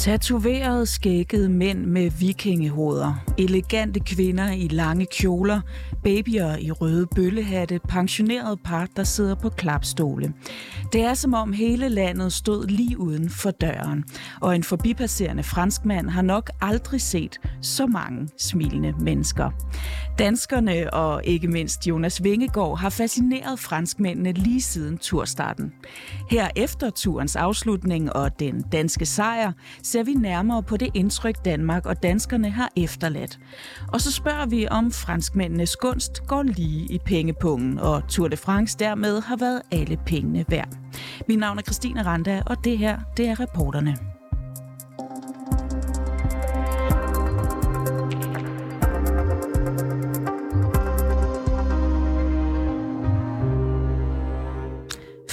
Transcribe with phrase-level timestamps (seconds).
[0.00, 5.60] Tatoverede skækkede mænd med vikingehoveder, elegante kvinder i lange kjoler,
[6.04, 10.32] babyer i røde bøllehatte, pensionerede par, der sidder på klapstole.
[10.92, 14.04] Det er som om hele landet stod lige uden for døren,
[14.40, 19.50] og en forbipasserende franskmand har nok aldrig set så mange smilende mennesker.
[20.18, 25.72] Danskerne og ikke mindst Jonas Vingegaard har fascineret franskmændene lige siden turstarten.
[26.30, 29.52] Her efter turens afslutning og den danske sejr,
[29.90, 33.38] ser vi nærmere på det indtryk Danmark og danskerne har efterladt.
[33.92, 38.78] Og så spørger vi, om franskmændenes gunst går lige i pengepungen, og Tour de France
[38.78, 40.68] dermed har været alle pengene værd.
[41.28, 44.19] Mit navn er Christine Randa, og det her, det er reporterne.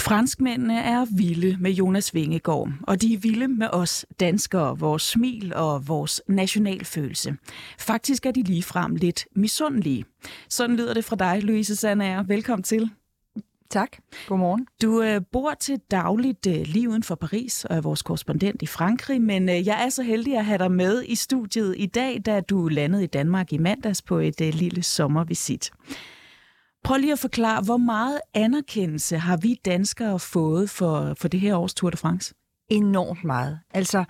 [0.08, 5.53] Franskmændene er vilde med Jonas Vingegaard, og de er vilde med os danskere, vores smil
[5.55, 7.36] og vores nationalfølelse.
[7.80, 10.05] Faktisk er de ligefrem lidt misundelige.
[10.49, 12.23] Sådan lyder det fra dig, Louise Sandager.
[12.23, 12.89] Velkommen til.
[13.69, 13.97] Tak.
[14.27, 14.67] Godmorgen.
[14.81, 18.66] Du øh, bor til dagligt øh, lige uden for Paris og er vores korrespondent i
[18.66, 22.21] Frankrig, men øh, jeg er så heldig at have dig med i studiet i dag,
[22.25, 25.71] da du landede i Danmark i mandags på et øh, lille sommervisit.
[26.83, 31.56] Prøv lige at forklare, hvor meget anerkendelse har vi danskere fået for, for det her
[31.56, 32.33] års Tour de France?
[32.70, 33.60] Enormt meget.
[33.73, 34.04] Altså,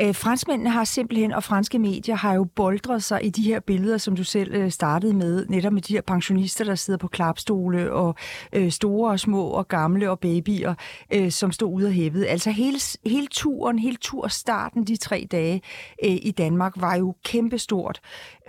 [0.00, 3.98] øh, franskmændene har simpelthen, og franske medier har jo boldret sig i de her billeder,
[3.98, 7.92] som du selv øh, startede med, netop med de her pensionister, der sidder på klapstole,
[7.92, 8.14] og
[8.52, 10.74] øh, store og små og gamle og babyer,
[11.12, 12.26] øh, som står ude af hævet.
[12.28, 15.62] Altså hele, hele turen, hele turstarten de tre dage
[16.04, 18.00] øh, i Danmark var jo kæmpestort,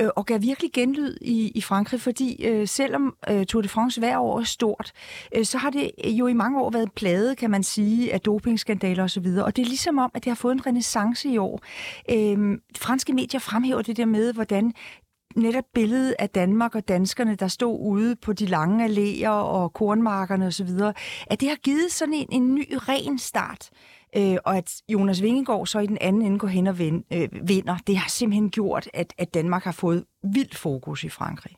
[0.02, 4.00] øh, og gav virkelig genlyd i, i Frankrig, fordi øh, selvom øh, Tour de France
[4.00, 4.92] hver år er stort,
[5.36, 9.04] øh, så har det jo i mange år været plade, kan man sige, af dopingskandaler
[9.04, 11.62] osv., og det er ligesom om, at det har fået en renaissance i år.
[12.12, 14.73] Øhm, franske medier fremhæver det der med, hvordan
[15.36, 20.48] netop billedet af Danmark og danskerne, der stod ude på de lange alléer og kornmarkerne
[20.48, 20.70] osv.,
[21.28, 23.70] at det har givet sådan en, en ny, ren start.
[24.17, 27.30] Øh, og at Jonas Vingegaard så i den anden ende går hen og vind, øh,
[27.48, 31.56] vinder, det har simpelthen gjort, at, at Danmark har fået vildt fokus i Frankrig.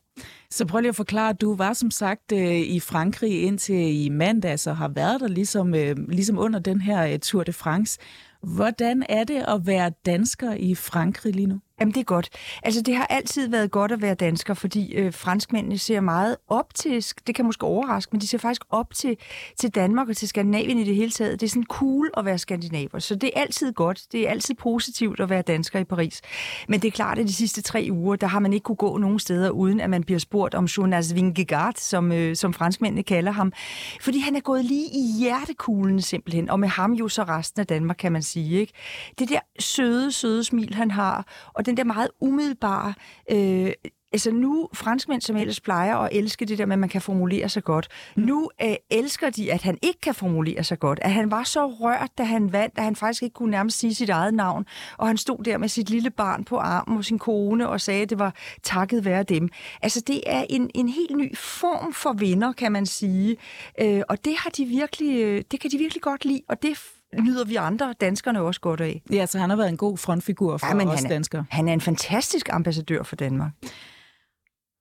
[0.50, 4.10] Så prøv lige at forklare, at du var som sagt øh, i Frankrig indtil i
[4.10, 8.00] mandags og har været der ligesom, øh, ligesom under den her øh, Tour de France.
[8.44, 11.60] Hvordan er det at være dansker i Frankrig lige nu?
[11.80, 12.30] Jamen, det er godt.
[12.64, 16.74] Altså, det har altid været godt at være dansker, fordi øh, franskmændene ser meget op
[16.76, 19.18] til, det kan måske overraske, men de ser faktisk op til,
[19.60, 21.42] til Danmark og til Skandinavien i det hele taget.
[21.42, 24.02] Det er sådan cool at være skandinaver, så det er altid godt.
[24.12, 26.22] Det er altid positivt at være dansker i Paris.
[26.68, 28.98] Men det er klart, at de sidste tre uger, der har man ikke kunne gå
[28.98, 33.32] nogen steder, uden at man bliver spurgt om Jonas Vingegaard, som, øh, som franskmændene kalder
[33.32, 33.54] ham.
[34.02, 37.68] Fordi han er gået lige i hjertekuglen simpelthen, og med ham jo så resten af
[37.68, 38.60] Danmark, kan man sige.
[38.60, 38.74] Ikke?
[39.20, 42.94] Det der søde, søde smil, han har, og den der meget umiddelbare...
[43.32, 43.72] Øh,
[44.14, 47.50] altså nu, franskmænd, som ellers plejer at elske det der med, at man kan formulere
[47.50, 48.24] sig godt, mm.
[48.24, 51.00] nu øh, elsker de, at han ikke kan formulere sig godt.
[51.02, 53.96] At han var så rørt, da han vandt, at han faktisk ikke kunne nærmest sige
[53.96, 54.66] sit eget navn.
[54.98, 58.02] Og han stod der med sit lille barn på armen og sin kone og sagde,
[58.02, 59.50] at det var takket være dem.
[59.82, 63.38] Altså det er en, en helt ny form for vinder, kan man sige.
[63.82, 66.78] Øh, og det har de virkelig, øh, det kan de virkelig godt lide, og det
[67.20, 69.02] nyder vi andre danskerne også godt af.
[69.12, 71.46] Ja, så han har været en god frontfigur for ja, men os han er, danskere.
[71.50, 73.52] Han er en fantastisk ambassadør for Danmark.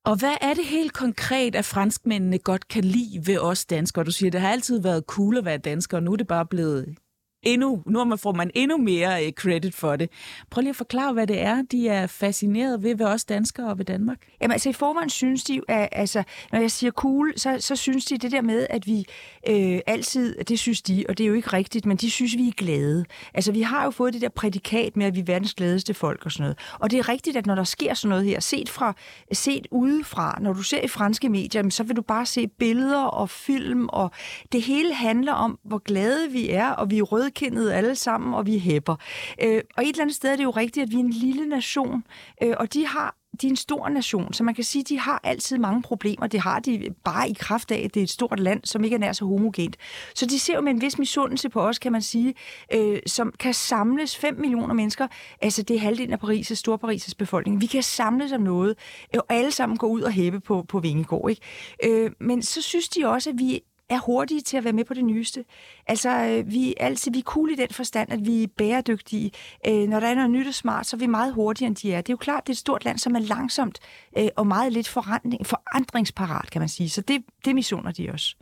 [0.04, 4.04] Og hvad er det helt konkret, at franskmændene godt kan lide ved os danskere?
[4.04, 6.46] Du siger, det har altid været cool at være dansker, og nu er det bare
[6.46, 6.94] blevet
[7.42, 10.10] endnu, nu får man endnu mere øh, credit for det.
[10.50, 13.78] Prøv lige at forklare, hvad det er, de er fascineret ved ved os danskere og
[13.78, 14.18] ved Danmark.
[14.40, 18.04] Jamen altså i forvejen synes de, at, altså, når jeg siger cool, så, så synes
[18.04, 19.06] de det der med, at vi
[19.48, 22.48] øh, altid, det synes de, og det er jo ikke rigtigt, men de synes, vi
[22.48, 23.04] er glade.
[23.34, 26.24] Altså vi har jo fået det der prædikat med, at vi er verdens gladeste folk
[26.24, 26.58] og sådan noget.
[26.80, 28.94] Og det er rigtigt, at når der sker sådan noget her, set, fra,
[29.32, 33.30] set udefra, når du ser i franske medier, så vil du bare se billeder og
[33.30, 34.10] film, og
[34.52, 38.34] det hele handler om, hvor glade vi er, og vi er røde rødkindede alle sammen,
[38.34, 38.96] og vi hæpper.
[39.42, 41.46] Øh, og et eller andet sted er det jo rigtigt, at vi er en lille
[41.46, 42.04] nation,
[42.42, 44.98] øh, og de har de er en stor nation, så man kan sige, at de
[44.98, 46.26] har altid mange problemer.
[46.26, 48.94] Det har de bare i kraft af, at det er et stort land, som ikke
[48.94, 49.76] er nær så homogent.
[50.14, 52.34] Så de ser jo med en vis misundelse på os, kan man sige,
[52.74, 55.06] øh, som kan samles 5 millioner mennesker.
[55.42, 57.60] Altså, det er halvdelen af Paris' Storparis' befolkning.
[57.60, 58.78] Vi kan samles om noget,
[59.14, 61.30] og alle sammen gå ud og hæppe på, på Vingegård.
[61.30, 61.42] Ikke?
[61.84, 63.60] Øh, men så synes de også, at vi
[63.92, 65.44] er hurtige til at være med på det nyeste.
[65.86, 69.30] Altså, øh, vi er altid vi er cool i den forstand, at vi er bæredygtige.
[69.66, 71.92] Øh, når der er noget nyt og smart, så er vi meget hurtigere, end de
[71.92, 72.00] er.
[72.00, 73.78] Det er jo klart, det er et stort land, som er langsomt
[74.18, 76.90] øh, og meget lidt forandring, forandringsparat, kan man sige.
[76.90, 78.36] Så det, det missioner de også.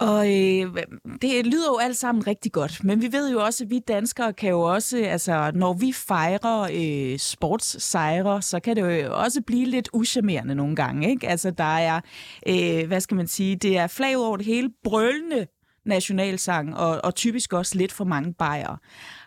[0.00, 0.76] Og øh,
[1.22, 4.32] det lyder jo alt sammen rigtig godt, men vi ved jo også, at vi danskere
[4.32, 9.66] kan jo også, altså når vi fejrer øh, sportssejre, så kan det jo også blive
[9.66, 11.28] lidt uschammerende nogle gange, ikke?
[11.28, 12.00] Altså der er,
[12.48, 15.46] øh, hvad skal man sige, det er flag over det hele, brølende
[15.86, 18.76] nationalsang, og, og typisk også lidt for mange bajere.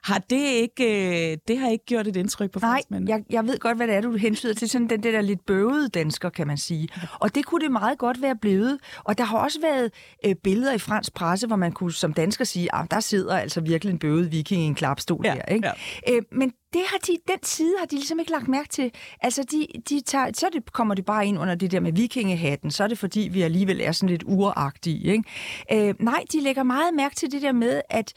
[0.07, 3.59] Har det ikke, øh, det har ikke gjort et indtryk på Nej, jeg, jeg ved
[3.59, 4.69] godt, hvad det er, du hensyder til.
[4.69, 6.87] Sådan den der lidt bøvede dansker, kan man sige.
[7.13, 8.79] Og det kunne det meget godt være blevet.
[9.03, 9.91] Og der har også været
[10.25, 13.37] øh, billeder i fransk presse, hvor man kunne som dansker sige, at ah, der sidder
[13.37, 15.45] altså virkelig en bøvet viking i en klapstol ja, her.
[15.45, 15.67] Ikke?
[16.07, 16.13] Ja.
[16.13, 18.91] Øh, men det har de, den side har de ligesom ikke lagt mærke til.
[19.21, 22.71] Altså, de, de tager, så det, kommer det bare ind under det der med vikingehatten.
[22.71, 25.11] Så er det, fordi vi alligevel er sådan lidt uragtige.
[25.11, 25.89] Ikke?
[25.89, 28.13] Øh, nej, de lægger meget mærke til det der med, at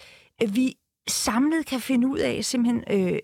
[0.49, 0.75] vi
[1.09, 3.19] samlet kan finde ud af simpelthen øh,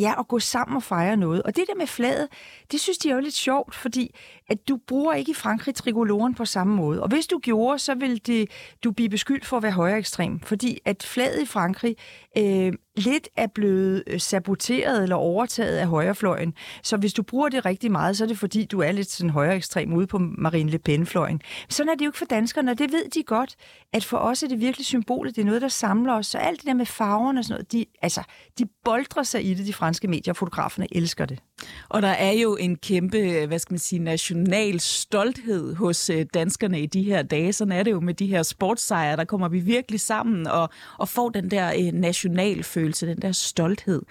[0.00, 1.42] ja, at gå sammen og fejre noget.
[1.42, 2.28] Og det der med flaget,
[2.72, 4.14] det synes de er jo lidt sjovt, fordi
[4.50, 7.02] at du bruger ikke i Frankrig trikoloren på samme måde.
[7.02, 8.50] Og hvis du gjorde, så ville det,
[8.84, 11.96] du blive beskyldt for at være højere ekstrem, fordi at flaget i Frankrig
[12.38, 16.54] øh, lidt er blevet øh, saboteret eller overtaget af højrefløjen.
[16.82, 19.30] Så hvis du bruger det rigtig meget, så er det fordi, du er lidt sådan
[19.30, 21.40] højere ekstrem ude på Marine Le Pen-fløjen.
[21.68, 23.56] Sådan er det jo ikke for danskerne, og det ved de godt,
[23.92, 25.36] at for os er det virkelig symbolet.
[25.36, 26.26] Det er noget, der samler os.
[26.26, 28.22] Så alt det der med farverne og sådan noget, de, altså,
[28.58, 31.38] de boldrer sig i det, de franske medier, og fotograferne elsker det.
[31.88, 36.26] Og der er jo en kæmpe, øh, hvad skal man sige, national stolthed hos øh,
[36.34, 37.52] danskerne i de her dage.
[37.52, 40.68] Sådan er det jo med de her sportssejre, der kommer vi virkelig sammen og,
[40.98, 44.02] og får den der øh, nationalfølelse, den der stolthed.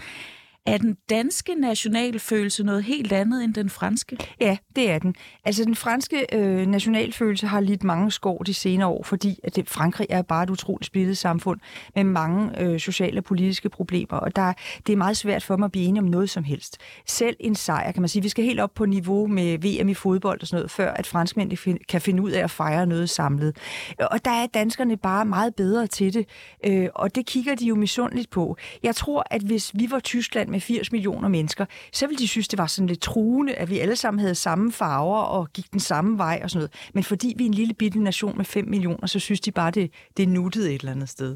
[0.66, 4.18] Er den danske nationalfølelse noget helt andet end den franske?
[4.42, 5.16] Ja, det er den.
[5.46, 9.70] Altså den franske øh, nationalfølelse har lidt mange skår de senere år, fordi at det,
[9.70, 11.60] Frankrig er bare et utroligt splittet samfund
[11.96, 14.54] med mange øh, sociale og politiske problemer, og der,
[14.88, 16.78] det er meget svært for dem at blive enige om noget som helst.
[17.06, 18.24] Selv en sejr, kan man sige.
[18.24, 21.08] Vi skal helt op på niveau med VM i fodbold og sådan noget, før at
[21.08, 23.58] franskmændene kan finde ud af at fejre noget samlet.
[24.00, 26.26] Og der er danskerne bare meget bedre til det,
[26.66, 28.58] øh, og det kigger de jo misundeligt på.
[28.84, 32.48] Jeg tror, at hvis vi var Tyskland med 80 millioner mennesker, så ville de synes,
[32.48, 35.80] det var sådan lidt truende, at vi alle sammen havde samme farver og gik den
[35.80, 36.92] samme vej og sådan noget.
[36.94, 39.72] Men fordi vi er en lille bitte nation med 5 millioner, så synes de bare,
[39.72, 41.36] det, det er nuttet et eller andet sted.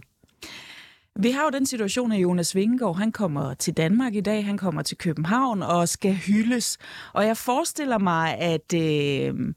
[1.15, 4.57] Vi har jo den situation, at Jonas Vingegaard, han kommer til Danmark i dag, han
[4.57, 6.77] kommer til København og skal hyldes.
[7.13, 9.53] Og jeg forestiller mig, at, øh,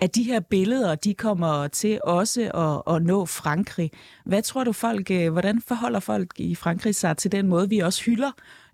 [0.00, 3.90] at de her billeder, de kommer til også at, at nå Frankrig.
[4.26, 7.78] Hvad tror du folk, øh, hvordan forholder folk i Frankrig sig til den måde, vi
[7.78, 8.30] også hylder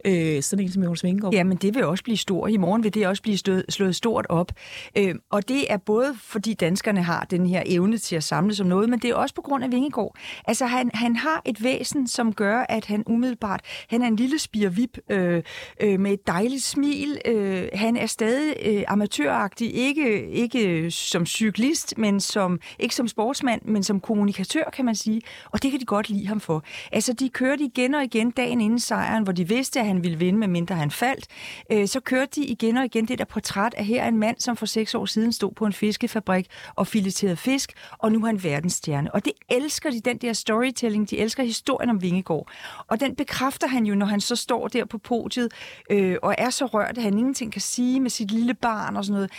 [0.07, 1.35] øh, sådan en som Jonas Vingegaard.
[1.35, 2.51] Jamen, det vil også blive stort.
[2.51, 4.53] I morgen vil det også blive stød, slået stort op.
[4.99, 8.67] Øh, og det er både fordi danskerne har den her evne til at samle som
[8.67, 10.17] noget, men det er også på grund af Vingegaard.
[10.45, 13.61] Altså, han, han har et væsen, som gør, at han umiddelbart,
[13.91, 15.43] han er en lille spirvip øh,
[15.81, 17.19] øh, med et dejligt smil.
[17.27, 23.09] Øh, han er stadig øh, amatøragtig, ikke, ikke øh, som cyklist, men som, ikke som
[23.09, 25.21] sportsmand, men som kommunikatør, kan man sige.
[25.51, 26.65] Og det kan de godt lide ham for.
[26.93, 30.19] Altså, de kørte igen og igen dagen inden sejren, hvor de vidste, at han ville
[30.19, 31.27] vinde, medmindre han faldt.
[31.73, 34.57] Øh, så kørte de igen og igen det der portræt af her en mand, som
[34.57, 38.45] for seks år siden stod på en fiskefabrik og fileterede fisk, og nu er han
[38.45, 39.15] verdensstjerne.
[39.15, 41.11] Og det elsker de, den der storytelling.
[41.11, 42.51] De elsker historien om Vingegård.
[42.87, 45.53] Og den bekræfter han jo, når han så står der på podiet
[45.91, 49.05] øh, og er så rørt, at han ingenting kan sige med sit lille barn og
[49.05, 49.31] sådan noget.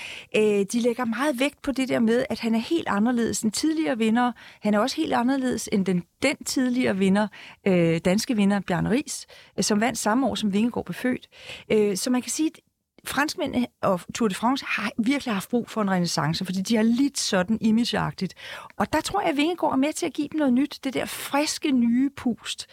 [0.60, 3.51] Øh, de lægger meget vægt på det der med, at han er helt anderledes end
[3.51, 4.32] tidligere vinder.
[4.62, 7.27] Han er også helt anderledes end den, den tidligere vinder,
[7.67, 11.27] øh, danske vinder, Bjørn Ries, øh, som vandt samme år som Vingegaard blev født.
[11.71, 12.59] Øh, så man kan sige, at
[13.05, 16.83] franskmændene og Tour de France har virkelig haft brug for en renaissance, fordi de har
[16.83, 18.33] lidt sådan imageagtigt.
[18.77, 20.79] Og der tror jeg, at Vingegaard er med til at give dem noget nyt.
[20.83, 22.67] Det der friske, nye pust.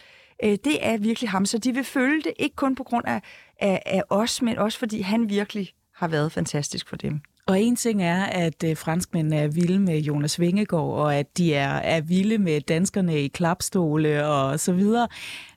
[0.45, 3.23] Øh, det er virkelig ham, så de vil følge det, ikke kun på grund af,
[3.61, 7.21] af, af os, men også fordi han virkelig har været fantastisk for dem.
[7.47, 11.55] Og en ting er, at øh, franskmændene er vilde med Jonas Vingegaard, og at de
[11.55, 15.09] er, er vilde med danskerne i klapstole og så videre.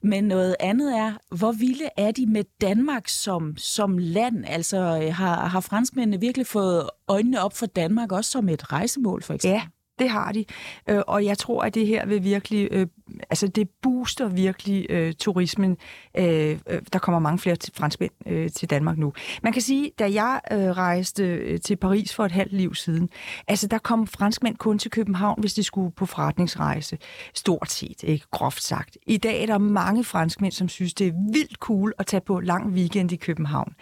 [0.04, 4.46] Men noget andet er, hvor vilde er de med Danmark som, som land?
[4.48, 9.24] Altså øh, har, har franskmændene virkelig fået øjnene op for Danmark også som et rejsemål,
[9.24, 9.54] for eksempel?
[9.56, 9.62] Ja,
[10.00, 10.46] det har de.
[10.90, 12.88] Øh, og jeg tror, at det her vil virkelig, øh,
[13.30, 15.78] altså det booster virkelig øh, turismen.
[16.18, 19.14] Øh, øh der kommer mange flere franskmænd øh, til Danmark nu.
[19.44, 23.10] Man kan sige, da jeg øh, rejste øh, til Paris for et halvt liv siden,
[23.48, 26.98] altså der kom franskmænd kun til København, hvis de skulle på forretningsrejse.
[27.34, 28.98] Stort set, ikke groft sagt.
[29.08, 32.40] I dag er der mange franskmænd, som synes, det er vildt cool at tage på
[32.40, 33.74] lang weekend i København.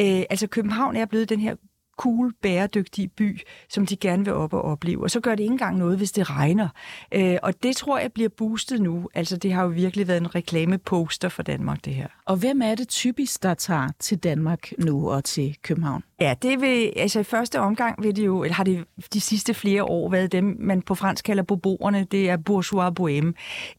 [0.00, 1.54] Øh, altså København er blevet den her
[1.96, 5.02] cool, bæredygtig by, som de gerne vil op og opleve.
[5.02, 6.68] Og så gør det ikke engang noget, hvis det regner.
[7.12, 9.08] Øh, og det tror jeg bliver boostet nu.
[9.14, 12.06] Altså, det har jo virkelig været en reklameposter for Danmark, det her.
[12.24, 16.02] Og hvem er det typisk, der tager til Danmark nu og til København?
[16.20, 19.54] Ja, det vil, altså i første omgang vil det jo, eller har det de sidste
[19.54, 23.32] flere år været dem, man på fransk kalder boboerne, det er bourgeois bohème.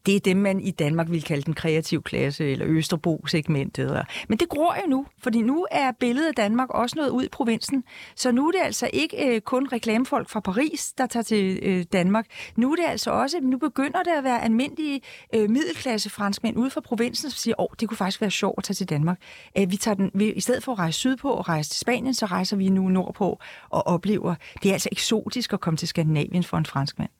[0.06, 4.04] Det er dem, man i Danmark vil kalde den kreative klasse, eller Østerbro-segmentet.
[4.28, 7.28] Men det gror jo nu, fordi nu er billedet af Danmark også noget ud i
[7.28, 7.84] provinsen.
[8.14, 11.84] Så nu er det altså ikke øh, kun reklamefolk fra Paris, der tager til øh,
[11.92, 12.26] Danmark.
[12.56, 15.00] Nu er det altså også, nu begynder det at være almindelige
[15.34, 18.58] øh, middelklasse franskmænd ude fra provinsen, som siger, åh, oh, det kunne faktisk være sjovt
[18.58, 19.18] at tage til Danmark.
[19.56, 22.14] Æh, vi tager den, vi, I stedet for at rejse sydpå og rejse til Spanien,
[22.14, 23.38] så rejser vi nu nordpå
[23.70, 27.10] og oplever, det er altså eksotisk at komme til Skandinavien for en franskmand.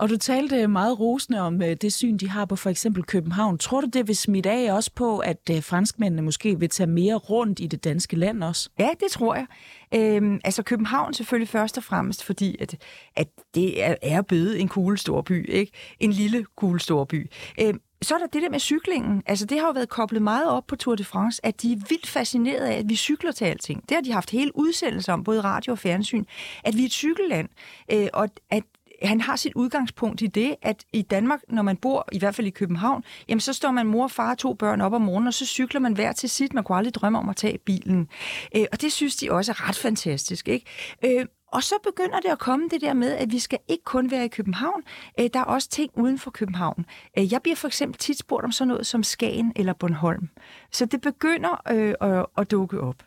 [0.00, 3.02] Og du talte øh, meget rosende om øh, det syn, de har på for eksempel
[3.02, 3.58] København.
[3.58, 7.14] Tror du, det vil smitte af også på, at øh, franskmændene måske vil tage mere
[7.14, 8.70] rundt i det danske land også?
[8.78, 9.46] Ja, det tror jeg.
[9.94, 12.76] Øhm, altså København selvfølgelig først og fremmest, fordi at,
[13.16, 15.72] at det er, er bøde en cool storby, ikke?
[16.00, 17.30] En lille cool storby.
[17.60, 19.22] Øhm, så er der det der med cyklingen.
[19.26, 21.76] Altså, det har jo været koblet meget op på Tour de France, at de er
[21.88, 23.88] vildt fascineret af, at vi cykler til alting.
[23.88, 26.24] Det har de haft hele udsendelser om, både radio og fjernsyn,
[26.64, 27.48] at vi er et cykelland,
[27.92, 28.62] øh, og at
[29.02, 32.46] han har sit udgangspunkt i det, at i Danmark, når man bor, i hvert fald
[32.46, 35.26] i København, jamen så står man mor, og far og to børn op om morgenen,
[35.26, 36.54] og så cykler man hver til sit.
[36.54, 38.08] Man kunne aldrig drømme om at tage bilen.
[38.56, 40.48] Øh, og det synes de også er ret fantastisk.
[40.48, 40.66] Ikke?
[41.04, 44.10] Øh, og så begynder det at komme det der med, at vi skal ikke kun
[44.10, 44.82] være i København.
[45.20, 46.86] Øh, der er også ting uden for København.
[47.18, 50.28] Øh, jeg bliver for eksempel tit spurgt om sådan noget som Skagen eller Bornholm.
[50.72, 53.02] Så det begynder øh, at, at dukke op.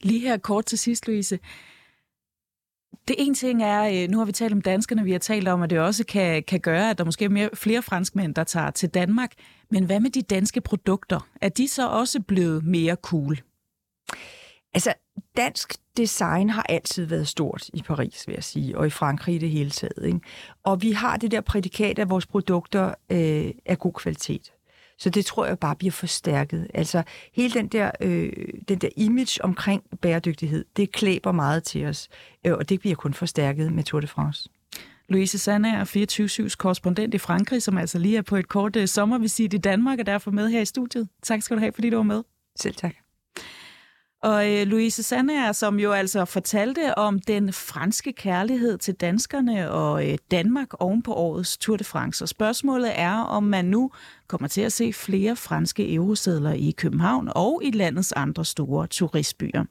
[0.00, 1.38] Lige her kort til sidst, Louise.
[3.08, 5.62] Det ene ting er, øh, nu har vi talt om danskerne, vi har talt om,
[5.62, 8.70] at det også kan, kan gøre, at der måske er mere, flere franskmænd, der tager
[8.70, 9.32] til Danmark.
[9.70, 11.28] Men hvad med de danske produkter?
[11.40, 13.40] Er de så også blevet mere cool?
[14.74, 14.94] Altså,
[15.36, 19.38] dansk design har altid været stort i Paris, vil jeg sige, og i Frankrig i
[19.38, 20.06] det hele taget.
[20.06, 20.20] Ikke?
[20.62, 24.52] Og vi har det der prædikat, at vores produkter øh, er god kvalitet.
[25.00, 26.66] Så det tror jeg bare bliver forstærket.
[26.74, 27.02] Altså
[27.32, 28.32] hele den der, øh,
[28.68, 32.08] den der image omkring bæredygtighed, det klæber meget til os,
[32.46, 34.48] øh, og det bliver kun forstærket med Tour de France.
[35.08, 39.54] Louise Sandager, 24-7's korrespondent i Frankrig, som altså lige er på et kort øh, sommervisit
[39.54, 41.08] i Danmark, og derfor med her i studiet.
[41.22, 42.22] Tak skal du have, fordi du var med.
[42.56, 42.94] Selv tak.
[44.22, 50.10] Og øh, Louise Sandager, som jo altså fortalte om den franske kærlighed til danskerne og
[50.10, 52.24] øh, Danmark oven på årets Tour de France.
[52.24, 53.90] Og spørgsmålet er, om man nu
[54.28, 59.64] kommer til at se flere franske eurosedler i København og i landets andre store turistbyer.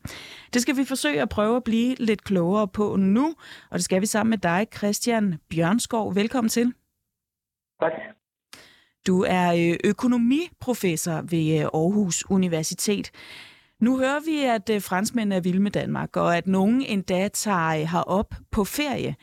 [0.54, 3.36] Det skal vi forsøge at prøve at blive lidt klogere på nu,
[3.72, 6.16] og det skal vi sammen med dig, Christian Bjørnskov.
[6.16, 6.74] Velkommen til.
[7.82, 7.92] Tak.
[9.08, 13.12] Du er øh, økonomiprofessor ved øh, Aarhus Universitet.
[13.86, 17.82] Nu hører vi, at franskmænd franskmændene er vilde med Danmark, og at nogen endda tager
[17.82, 19.16] øh, herop på ferie.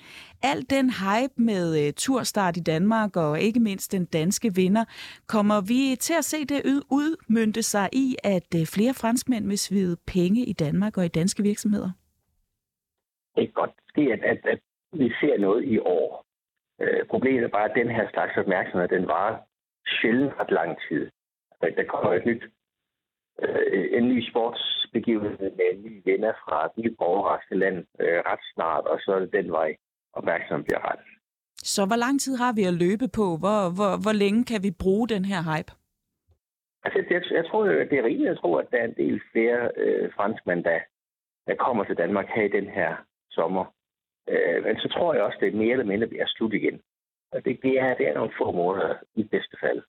[0.43, 4.85] Al den hype med uh, turstart i Danmark, og ikke mindst den danske vinder,
[5.29, 6.61] kommer vi til at se det
[6.91, 11.43] udmyndte sig i, at uh, flere franskmænd vil svide penge i Danmark og i danske
[11.43, 11.91] virksomheder?
[13.37, 14.61] Det kan godt ske, at, at, at
[14.93, 16.25] vi ser noget i år.
[16.83, 19.29] Uh, problemet er bare, at den her slags opmærksomhed, den var
[19.87, 21.11] sjældent ret lang tid.
[21.51, 22.45] Altså, der kommer et nyt
[23.43, 28.45] øh, en ny sportsbegivenhed med en ny vinder fra et nyt overraskende land øh, ret
[28.55, 29.77] snart, og så er det den vej
[30.13, 31.01] opmærksom bliver ret.
[31.57, 33.27] Så hvor lang tid har vi at løbe på?
[33.43, 35.73] Hvor, hvor, hvor længe kan vi bruge den her hype?
[36.85, 39.71] Altså, jeg, jeg tror, det er rimeligt at tro, at der er en del flere
[39.77, 40.79] øh, franskmænd, der,
[41.47, 42.97] der kommer til Danmark her i den her
[43.31, 43.65] sommer.
[44.29, 46.81] Øh, men så tror jeg også, det er mere eller mindre bliver slut igen.
[47.33, 49.83] Og det, det, er, det er nogle få måneder i bedste fald.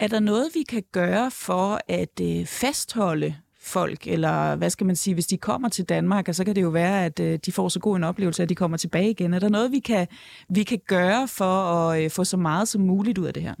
[0.00, 3.30] Er der noget, vi kan gøre for at øh, fastholde
[3.74, 6.62] folk, eller hvad skal man sige, hvis de kommer til Danmark, og så kan det
[6.62, 9.34] jo være, at øh, de får så god en oplevelse, at de kommer tilbage igen.
[9.34, 10.06] Er der noget, vi kan,
[10.48, 13.54] vi kan gøre for at øh, få så meget som muligt ud af det her?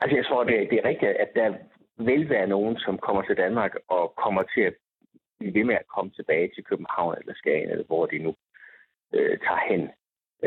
[0.00, 1.48] Altså jeg tror, det, det er rigtigt, at der
[2.08, 4.74] vil være nogen, som kommer til Danmark og kommer til at
[5.38, 8.34] blive ved med at komme tilbage til København eller Skagen, eller hvor de nu
[9.14, 9.82] øh, tager hen.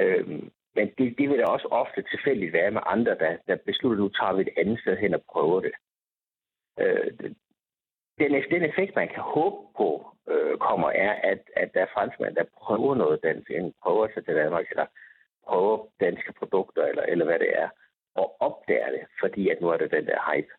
[0.02, 4.04] Øhm, men det, det vil da også ofte tilfældigt være med andre, der, der beslutter,
[4.04, 5.74] nu tager vi et andet sted hen og prøver det.
[6.80, 7.12] Øh,
[8.20, 12.36] den, den effekt, man kan håbe på, øh, kommer, er, at, at der er franskmænd,
[12.36, 14.86] der prøver noget dansk, enten prøver sig til Danmark, eller
[15.48, 17.70] prøver danske produkter, eller, eller hvad det er,
[18.16, 20.52] og opdager det, fordi at nu er det den der hype.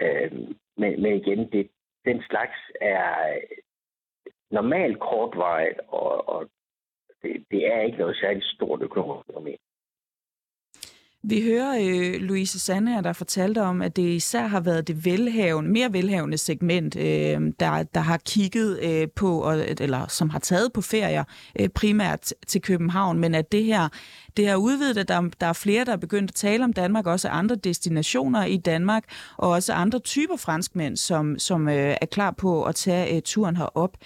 [0.00, 0.32] Øh,
[0.76, 1.70] men, men igen, det,
[2.04, 3.38] den slags er
[4.50, 6.50] normalt kortvarigt, og, og
[7.22, 9.58] det, det er ikke noget særligt stort økonomisk fænomen.
[11.24, 15.70] Vi hører øh, Louise Sande, der fortalte om, at det især har været det velhavende,
[15.70, 20.72] mere velhavende segment, øh, der, der har kigget øh, på, og, eller som har taget
[20.72, 21.24] på ferier
[21.60, 23.88] øh, primært til København, men at det her,
[24.36, 27.06] det har udvidet, at der, der er flere, der er begyndt at tale om Danmark,
[27.06, 29.04] også andre destinationer i Danmark,
[29.36, 33.56] og også andre typer franskmænd, som, som øh, er klar på at tage øh, turen
[33.56, 33.96] herop.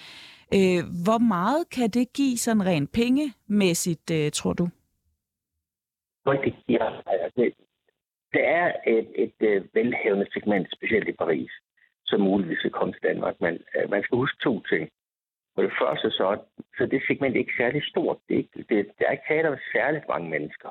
[0.53, 4.67] Øh, hvor meget kan det give sådan rent pengemæssigt, øh, tror du?
[6.25, 7.53] det giver, altså, det,
[8.33, 11.51] det er et, et, et velhævende velhavende segment, specielt i Paris,
[12.05, 13.41] som muligvis vil komme til Danmark.
[13.41, 14.89] Men øh, man skal huske to ting.
[15.55, 16.37] For det første, så,
[16.77, 18.17] så det segment er ikke særlig stort.
[18.27, 20.69] Det er, ikke, det, der er ikke tale om særligt mange mennesker.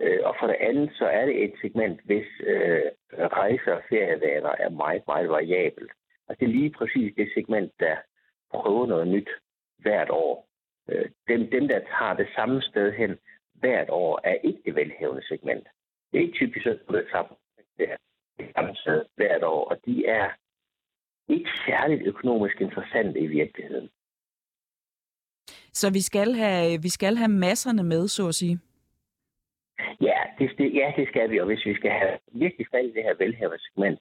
[0.00, 4.54] Øh, og for det andet, så er det et segment, hvis øh, rejser og ferievaner
[4.58, 5.92] er meget, meget variabelt.
[6.28, 7.96] Altså det er lige præcis det segment, der
[8.54, 9.30] prøver noget nyt
[9.78, 10.48] hvert år.
[10.88, 13.18] Uh, dem, dem, der tager det samme sted hen,
[13.54, 15.66] hvert år er ikke det velhævende segment.
[16.12, 17.30] Det er ikke typisk det samme,
[17.78, 17.96] det er
[18.38, 20.30] det samme sted hvert år, og de er
[21.28, 23.90] ikke særligt økonomisk interessante i virkeligheden.
[25.72, 28.60] Så vi skal have, vi skal have masserne med, så at sige?
[30.00, 32.92] Ja det, det, ja, det skal vi, og hvis vi skal have virkelig fat i
[32.92, 33.98] det her velhævende segment,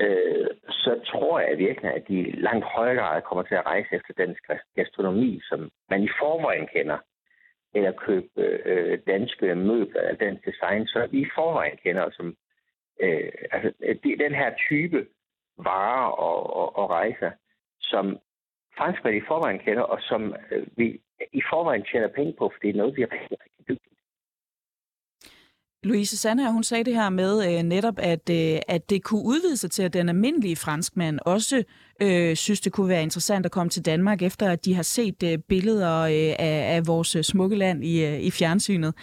[0.00, 4.14] øh, så tror jeg virkelig, at de langt højere grad kommer til at rejse efter
[4.18, 4.42] dansk
[4.76, 6.98] gastronomi, som man i forvejen kender
[7.74, 12.36] eller købe øh, danske møbler eller dansk design, som vi i forvejen kender som
[13.00, 15.06] øh, altså, det er den her type
[15.58, 17.30] varer og, og, og rejser,
[17.80, 18.18] som
[18.78, 21.00] franskmænd i forvejen kender, og som øh, vi
[21.32, 23.78] i forvejen tjener penge på, fordi det er noget, vi er rigtig, rigtig
[25.84, 29.56] Louise Sander, hun sagde det her med øh, netop, at, øh, at det kunne udvide
[29.56, 31.64] sig til, at den almindelige franskmand også
[32.02, 35.22] øh, synes, det kunne være interessant at komme til Danmark, efter at de har set
[35.22, 38.94] øh, billeder øh, af, af vores øh, smukke land i, øh, i fjernsynet.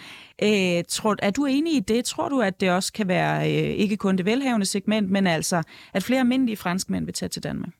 [0.42, 2.04] Øh, tror, er du enig i det?
[2.04, 5.56] Tror du, at det også kan være øh, ikke kun det velhavende segment, men altså,
[5.94, 7.72] at flere almindelige franskmænd vil tage til Danmark?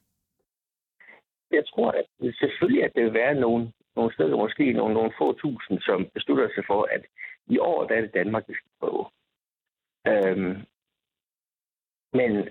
[1.51, 2.07] Jeg tror at
[2.41, 6.49] selvfølgelig, at det vil være nogle, nogle steder, måske nogle, nogle få tusind, som beslutter
[6.55, 7.03] sig for, at
[7.47, 9.05] i år der er det Danmark, vi skal prøve.
[10.07, 10.57] Øhm,
[12.13, 12.49] men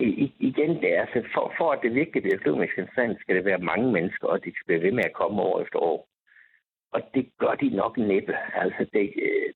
[0.00, 3.44] i, igen, det er, altså for, for at det virkelig bliver økonomisk interessant, skal det
[3.44, 6.08] være mange mennesker, og de skal blive ved med at komme år efter år.
[6.92, 8.36] Og det gør de nok næppe.
[8.54, 9.48] Altså, det, øh,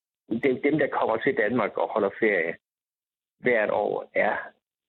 [0.42, 2.54] dem, dem, der kommer til Danmark og holder ferie
[3.40, 4.36] hvert år, er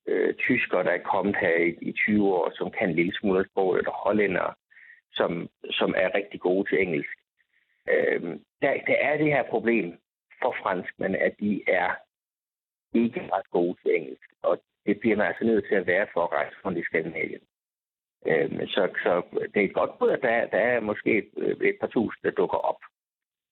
[0.08, 3.46] øh, tyskere, der er kommet her i, i 20 år, som kan en lille smule
[3.52, 4.54] sprog, eller hollændere,
[5.14, 7.18] som, som er rigtig gode til engelsk.
[7.90, 8.22] Øh,
[8.62, 10.00] der, der er det her problem
[10.42, 11.96] for franskmænd, at de er
[12.94, 14.30] ikke ret gode til engelsk.
[14.42, 17.42] Og det bliver man altså nødt til at være for at rejse rundt i Skandinavien.
[18.28, 19.22] Øh, så, så
[19.54, 22.32] det er et godt bud, at der, der er måske et, et par tusind, der
[22.32, 22.82] dukker op.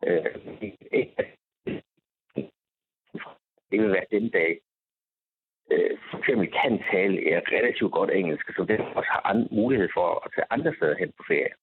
[0.07, 0.35] Øh,
[3.71, 4.59] det vil være den dag,
[5.73, 7.15] øh, for eksempel kan tale
[7.57, 11.23] relativt godt engelsk, så det også har mulighed for at tage andre steder hen på
[11.27, 11.53] ferie.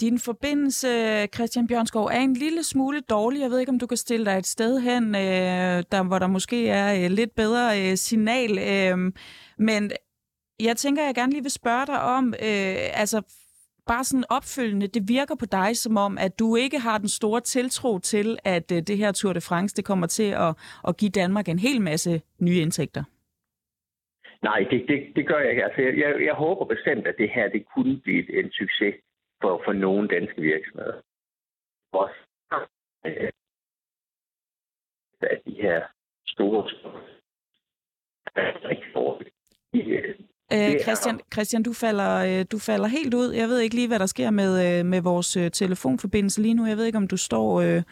[0.00, 0.88] Din forbindelse,
[1.34, 3.40] Christian Bjørnskov, er en lille smule dårlig.
[3.40, 6.26] Jeg ved ikke, om du kan stille dig et sted hen, øh, der, hvor der
[6.26, 8.58] måske er øh, lidt bedre øh, signal.
[8.58, 9.12] Øh,
[9.58, 9.90] men
[10.60, 13.22] jeg tænker, jeg gerne lige vil spørge dig om, øh, altså
[13.92, 17.40] bare sådan opfølgende, det virker på dig som om, at du ikke har den store
[17.40, 20.52] tiltro til, at øh, det her Tour de France, det kommer til at,
[20.88, 23.02] at give Danmark en hel masse nye indtægter.
[24.42, 25.64] Nej, det, det, det gør jeg ikke.
[25.64, 28.94] Altså, jeg, jeg, jeg håber bestemt, at det her det kunne blive en succes
[29.40, 31.00] for, for nogle danske virksomheder.
[31.92, 32.20] Også
[33.06, 33.32] øh,
[35.22, 35.82] at de her
[36.26, 36.70] store
[40.54, 43.32] Øh, Christian, Christian du, falder, øh, du falder helt ud.
[43.32, 46.66] Jeg ved ikke lige, hvad der sker med, øh, med vores øh, telefonforbindelse lige nu.
[46.66, 47.82] Jeg ved ikke, om du står øh,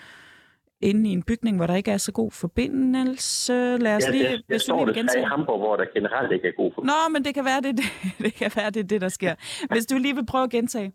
[0.80, 3.52] inde i en bygning, hvor der ikke er så god forbindelse.
[3.76, 4.24] Lad os ja, lige...
[4.30, 6.96] Jeg, jeg står desværre i Hamburg, hvor der generelt ikke er god forbindelse.
[7.06, 7.88] Nå, men det kan være, det, det,
[8.24, 9.34] det, kan være, det det, der sker.
[9.74, 10.92] Hvis du lige vil prøve at gentage.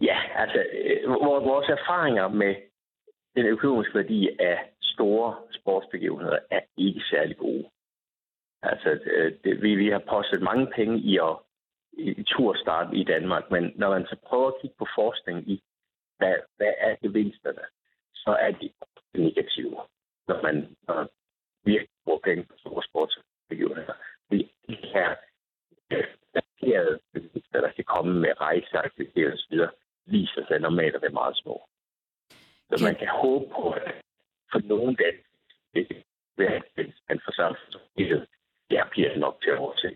[0.00, 0.58] Ja, altså
[1.52, 2.54] vores erfaringer med
[3.36, 7.64] den økonomiske værdi af store sportsbegivenheder er ikke særlig gode.
[8.62, 11.36] Altså, øh, det, vi, vi har postet mange penge i at
[11.98, 15.62] i turstart i Danmark, men når man så prøver at kigge på forskning i,
[16.18, 17.64] hvad, hvad er gevinsterne,
[18.14, 18.72] så er de
[19.14, 19.76] negative,
[20.28, 21.08] når man når
[21.64, 23.94] virkelig bruger penge på store sportsbegivenheder.
[24.30, 25.14] De her
[26.34, 29.60] baserede gevinster, der kan komme med rejseaktiviteter osv.,
[30.06, 31.68] viser sig normalt at være meget små.
[32.68, 33.94] Så man kan håbe på, at
[34.52, 35.18] for nogle dage,
[35.74, 36.04] det
[36.36, 38.26] vil en forsamlingshed,
[38.70, 39.88] det bliver nok til at overse.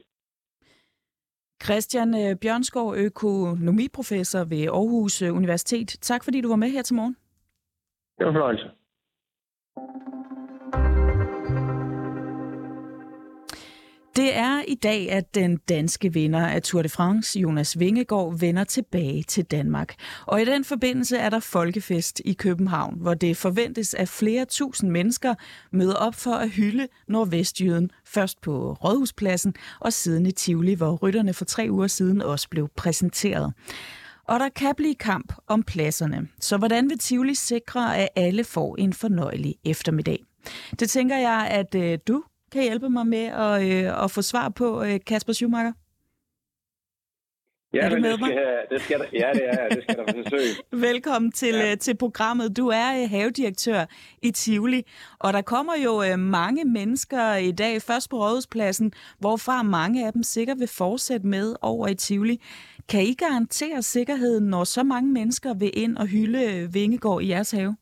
[1.65, 5.89] Christian øh, Bjørnskov, økonomiprofessor ved Aarhus Universitet.
[6.01, 7.17] Tak fordi du var med her til morgen.
[8.19, 8.71] Det var fornøjelse.
[14.17, 18.65] Det er i dag, at den danske vinder af Tour de France, Jonas Vingegaard, vender
[18.65, 19.95] tilbage til Danmark.
[20.27, 24.91] Og i den forbindelse er der folkefest i København, hvor det forventes, at flere tusind
[24.91, 25.35] mennesker
[25.73, 31.35] møder op for at hylde Nordvestjyden, først på Rådhuspladsen og siden i Tivoli, hvor rytterne
[31.35, 33.53] for tre uger siden også blev præsenteret.
[34.25, 36.29] Og der kan blive kamp om pladserne.
[36.41, 40.23] Så hvordan vil Tivoli sikre, at alle får en fornøjelig eftermiddag?
[40.81, 44.49] Det tænker jeg, at øh, du kan hjælpe mig med at, øh, at få svar
[44.49, 45.73] på, øh, Kasper Schumacher?
[47.75, 48.67] Ja, er med det skal?
[48.71, 50.55] Det skal der, ja, det er Det skal der forsøge.
[50.89, 51.71] Velkommen til, ja.
[51.71, 52.57] Øh, til programmet.
[52.57, 53.85] Du er øh, havedirektør
[54.23, 54.83] i Tivoli,
[55.19, 60.13] og der kommer jo øh, mange mennesker i dag, først på Rådhuspladsen, hvorfra mange af
[60.13, 62.41] dem sikkert vil fortsætte med over i Tivoli.
[62.89, 67.51] Kan I garantere sikkerheden, når så mange mennesker vil ind og hylde Vingegård i jeres
[67.51, 67.77] have?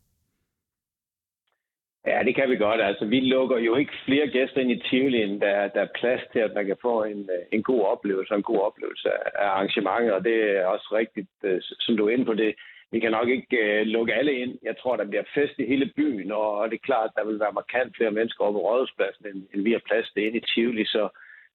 [2.09, 2.81] Ja, det kan vi godt.
[2.81, 6.23] Altså, vi lukker jo ikke flere gæster ind i Tivoli, end der, der er plads
[6.33, 9.09] til, at man kan få en, øh, en god oplevelse en god oplevelse
[9.43, 10.13] af arrangementet.
[10.13, 12.55] Og det er også rigtigt, øh, som du er inde på det.
[12.93, 14.59] Vi kan nok ikke øh, lukke alle ind.
[14.63, 17.41] Jeg tror, der bliver fest i hele byen, og det er klart, at der vil
[17.41, 20.47] være markant flere mennesker over på Rådhuspladsen, end, end vi har plads til inde i
[20.55, 20.85] Tivoli.
[20.85, 21.09] Så,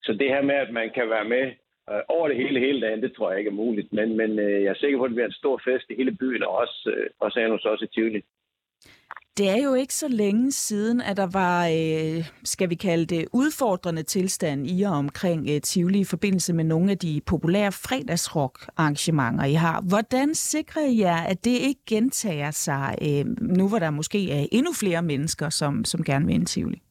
[0.03, 1.45] så det her med, at man kan være med
[1.89, 3.93] øh, over det hele hele dagen, det tror jeg ikke er muligt.
[3.93, 6.11] Men, men øh, jeg er sikker på, at det bliver en stor fest i hele
[6.11, 8.21] byen, og også, øh, også hos os i Tivoli.
[9.37, 13.25] Det er jo ikke så længe siden, at der var, øh, skal vi kalde det,
[13.33, 19.45] udfordrende tilstand i og omkring øh, Tivoli i forbindelse med nogle af de populære fredagsrock-arrangementer,
[19.45, 19.77] I har.
[19.89, 23.25] Hvordan sikrer I jer, at det ikke gentager sig, øh,
[23.57, 26.81] nu hvor der måske er endnu flere mennesker, som, som gerne vil ind Tivoli?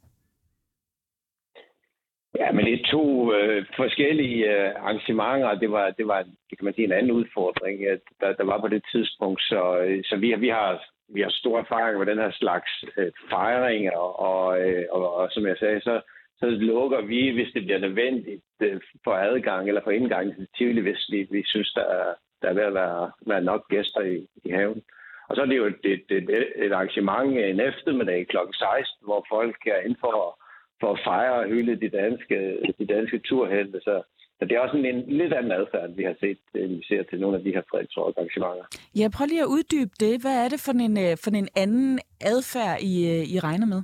[2.41, 5.55] Ja, men det er to øh, forskellige øh, arrangementer.
[5.63, 8.61] Det var, det var det kan man sige, en anden udfordring, at der, der var
[8.61, 9.41] på det tidspunkt.
[9.43, 13.13] Så, øh, så vi, vi har vi har stor erfaring med den her slags øh,
[13.31, 13.99] fejringer,
[14.31, 16.01] og, øh, og, og som jeg sagde, så,
[16.41, 20.81] så lukker vi, hvis det bliver nødvendigt, øh, for adgang eller for indgang til Tivoli,
[20.81, 24.27] hvis vi, vi synes, der er, der er ved at være, være nok gæster i,
[24.45, 24.83] i haven.
[25.29, 28.37] Og så er det jo et, et, et, et arrangement en eftermiddag kl.
[28.55, 30.39] 16, hvor folk er ind for,
[30.81, 33.81] for at fejre og hylde de danske, de danske turhelte.
[33.81, 34.03] Så,
[34.43, 37.03] så det er også en, en lidt anden adfærd, vi har set, end vi ser
[37.03, 38.67] til nogle af de her fredagsarrangementer.
[38.99, 40.15] Ja, prøv lige at uddybe det.
[40.23, 41.99] Hvad er det for en, øh, for en anden
[42.33, 43.83] adfærd, I, øh, I regner med?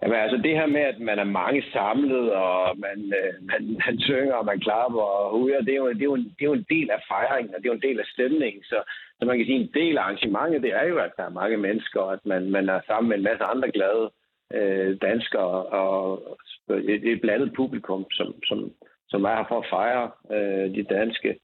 [0.00, 3.94] Jamen altså det her med, at man er mange samlet, og man, øh, man, man
[4.08, 6.50] synger, og man klapper og hujer, det er, jo, det, er jo en, det er
[6.52, 8.62] jo en del af fejringen, og det er jo en del af stemningen.
[8.70, 8.78] Så,
[9.18, 11.56] så man kan sige, en del af arrangementet, det er jo, at der er mange
[11.56, 14.06] mennesker, og at man, man er sammen med en masse andre glade
[14.54, 16.22] øh, danskere og
[16.70, 18.72] et, et blandet publikum, som, som,
[19.08, 21.38] som er her for at fejre øh, de danske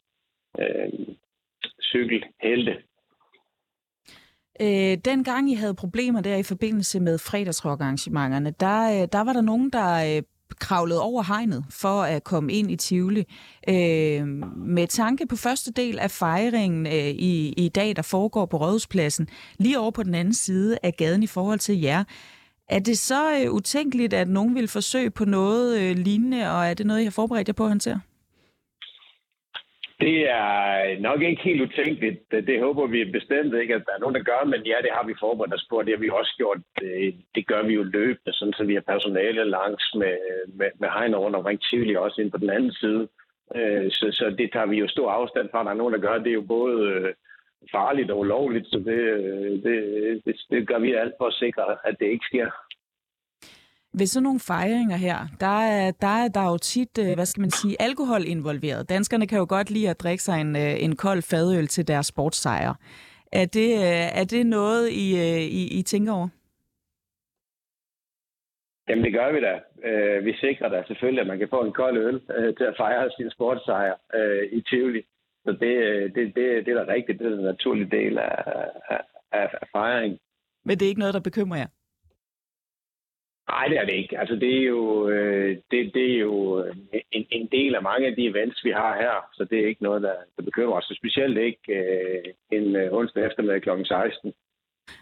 [0.59, 1.17] øh,
[1.83, 2.77] cykelhelte.
[4.61, 9.40] Øh, dengang I havde problemer der i forbindelse med fredagsrock-arrangementerne, der, øh, der var der
[9.40, 10.23] nogen, der øh,
[10.61, 13.25] kravlede over hegnet for at komme ind i Tivoli.
[13.69, 18.57] Øh, med tanke på første del af fejringen øh, i, i dag, der foregår på
[18.57, 22.05] Rådhuspladsen, lige over på den anden side af gaden i forhold til jer,
[22.68, 26.74] er det så øh, utænkeligt, at nogen vil forsøge på noget øh, lignende, og er
[26.74, 28.00] det noget, I har forberedt jer på at håndtere?
[30.00, 32.18] Det er nok ikke helt utænkeligt.
[32.31, 35.05] Det håber vi bestemt ikke, at der er nogen, der gør, men ja, det har
[35.07, 36.59] vi forberedt os på, og det har vi også gjort.
[37.35, 40.16] Det gør vi jo løbende, sådan, så vi har personale langs med,
[40.59, 43.09] med, med hegn rundt omkring Tivoli, også ind på den anden side.
[43.57, 46.18] Øh, så, så det tager vi jo stor afstand fra, der er nogen, der gør.
[46.18, 47.14] Det er jo både øh,
[47.72, 48.98] farligt og ulovligt, så det,
[49.64, 49.77] det,
[50.24, 52.50] det, det gør vi alt for at sikre, at det ikke sker.
[53.98, 57.40] Ved sådan nogle fejringer her, der er, der er der jo tit, øh, hvad skal
[57.40, 58.88] man sige, alkohol involveret.
[58.88, 62.07] Danskerne kan jo godt lide at drikke sig en, øh, en kold fadøl til deres
[62.07, 62.74] sportssejr.
[63.33, 65.07] Er det, øh, er det noget, I,
[65.61, 66.29] I, I tænker over?
[68.88, 69.55] Jamen det gør vi da.
[70.20, 72.20] Vi sikrer da selvfølgelig, at man kan få en kold øl
[72.59, 73.94] til at fejre sin sportssejr
[74.53, 75.03] i Tivoli.
[75.44, 77.18] Så det, det, det, det er da rigtigt.
[77.18, 78.44] Det er en naturlig del af,
[78.88, 79.00] af,
[79.33, 80.18] af fejringen.
[80.64, 81.66] Men det er ikke noget, der bekymrer jer?
[83.48, 84.18] Nej, det er det ikke.
[84.18, 86.64] Altså, det er jo, øh, det, det er jo
[87.12, 89.83] en, en del af mange af de events, vi har her, så det er ikke
[89.83, 90.92] noget, der, der bekymrer os.
[90.96, 93.85] Specielt ikke øh, en øh, onsdag eftermiddag kl.
[93.85, 94.33] 16.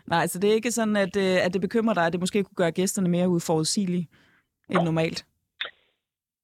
[0.06, 2.44] Nej, så det er ikke sådan, at, øh, at det bekymrer dig, at det måske
[2.44, 4.08] kunne gøre gæsterne mere udforudsigelige
[4.70, 5.26] end normalt?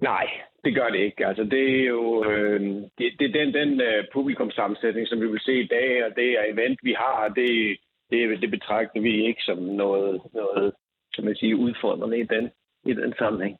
[0.01, 0.27] Nej,
[0.65, 1.27] det gør det ikke.
[1.27, 2.61] Altså, det er jo øh,
[2.99, 6.29] det, det er den, den øh, publikumsammensætning, som vi vil se i dag, og det
[6.39, 7.79] er event, vi har, det,
[8.11, 10.73] det, det betragter vi ikke som noget, noget
[11.15, 12.51] som man siger, udfordrende i den,
[12.85, 13.57] i den sammenhæng.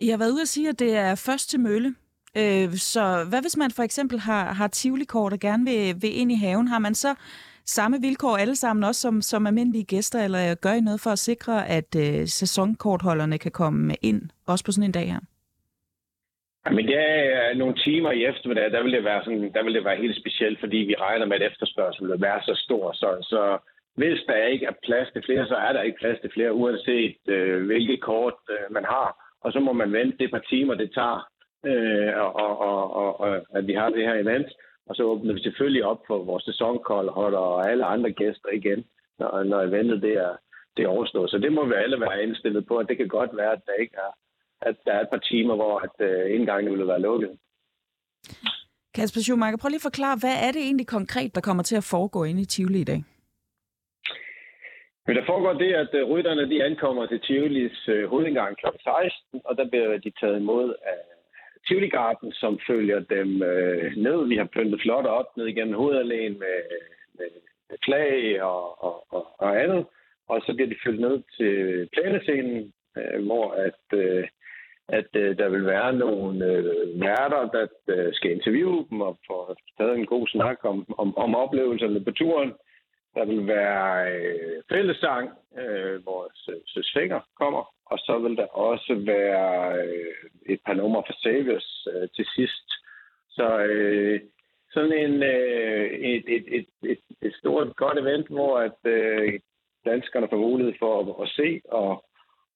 [0.00, 1.94] I har været ude at sige, at det er først til mølle.
[2.36, 6.32] Øh, så hvad hvis man for eksempel har, har Tivoli-kort og gerne vil, vil ind
[6.32, 6.68] i haven?
[6.68, 7.14] Har man så
[7.66, 11.18] samme vilkår alle sammen, også som, som almindelige gæster, eller gør I noget for at
[11.18, 15.20] sikre, at øh, sæsonkortholderne kan komme ind, også på sådan en dag her?
[16.66, 19.74] Jamen, det er øh, nogle timer i eftermiddag, der vil det være, sådan, der vil
[19.74, 22.92] det være helt specielt, fordi vi regner med, at efterspørgselen vil være så stor.
[22.92, 23.58] Så, så
[23.96, 27.16] hvis der ikke er plads til flere, så er der ikke plads til flere, uanset
[27.28, 29.08] øh, hvilket kort øh, man har.
[29.40, 31.28] Og så må man vente det par timer, det tager,
[31.66, 34.48] øh, og, og, og, og, og at vi har det her event.
[34.86, 38.84] Og så åbner vi selvfølgelig op for vores sæsonkoldholder og alle andre gæster igen,
[39.18, 40.36] når, når eventet det er,
[40.76, 41.30] det er overstået.
[41.30, 43.72] Så det må vi alle være indstillet på, at det kan godt være, at der
[43.72, 44.12] ikke er
[44.68, 47.38] at der er et par timer, hvor at, uh, indgangen ville være lukket.
[48.94, 51.88] Kasper Schumacher, prøv lige at forklare, hvad er det egentlig konkret, der kommer til at
[51.94, 53.02] foregå inde i Tivoli i dag?
[55.06, 58.66] Men der foregår det, at uh, rytterne de ankommer til Tivolis uh, hovedindgang kl.
[58.84, 60.98] 16, og der bliver de taget imod af
[61.66, 64.28] Tivoli Garden, som følger dem uh, ned.
[64.28, 66.58] Vi har pyntet flot op ned igennem hovedalene med,
[67.18, 67.30] med,
[67.68, 69.86] med flag og, og, og, og andet.
[70.28, 74.24] Og så bliver de fyldt ned til plænescenen, uh, hvor at uh,
[74.98, 79.54] at øh, der vil være nogle øh, værter, der øh, skal interviewe dem og få
[79.78, 82.52] taget en god snak om, om, om oplevelserne på turen.
[83.14, 86.30] Der vil være øh, fællesang, øh, hvor
[86.66, 90.14] Søsvinger kommer, og så vil der også være øh,
[90.46, 92.68] et par numre fra Saviors øh, til sidst.
[93.30, 94.20] Så øh,
[94.72, 99.40] sådan en, øh, et, et, et, et, et stort godt event, hvor at øh,
[99.84, 102.04] danskerne får mulighed for at, at se og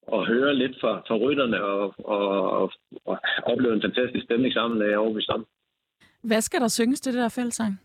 [0.07, 2.73] og høre lidt fra, fra rytterne og, og, og,
[3.05, 5.47] og opleve en fantastisk stemning sammen, er jeg overbevist om.
[6.23, 7.81] Hvad skal der synges til det der fællesang?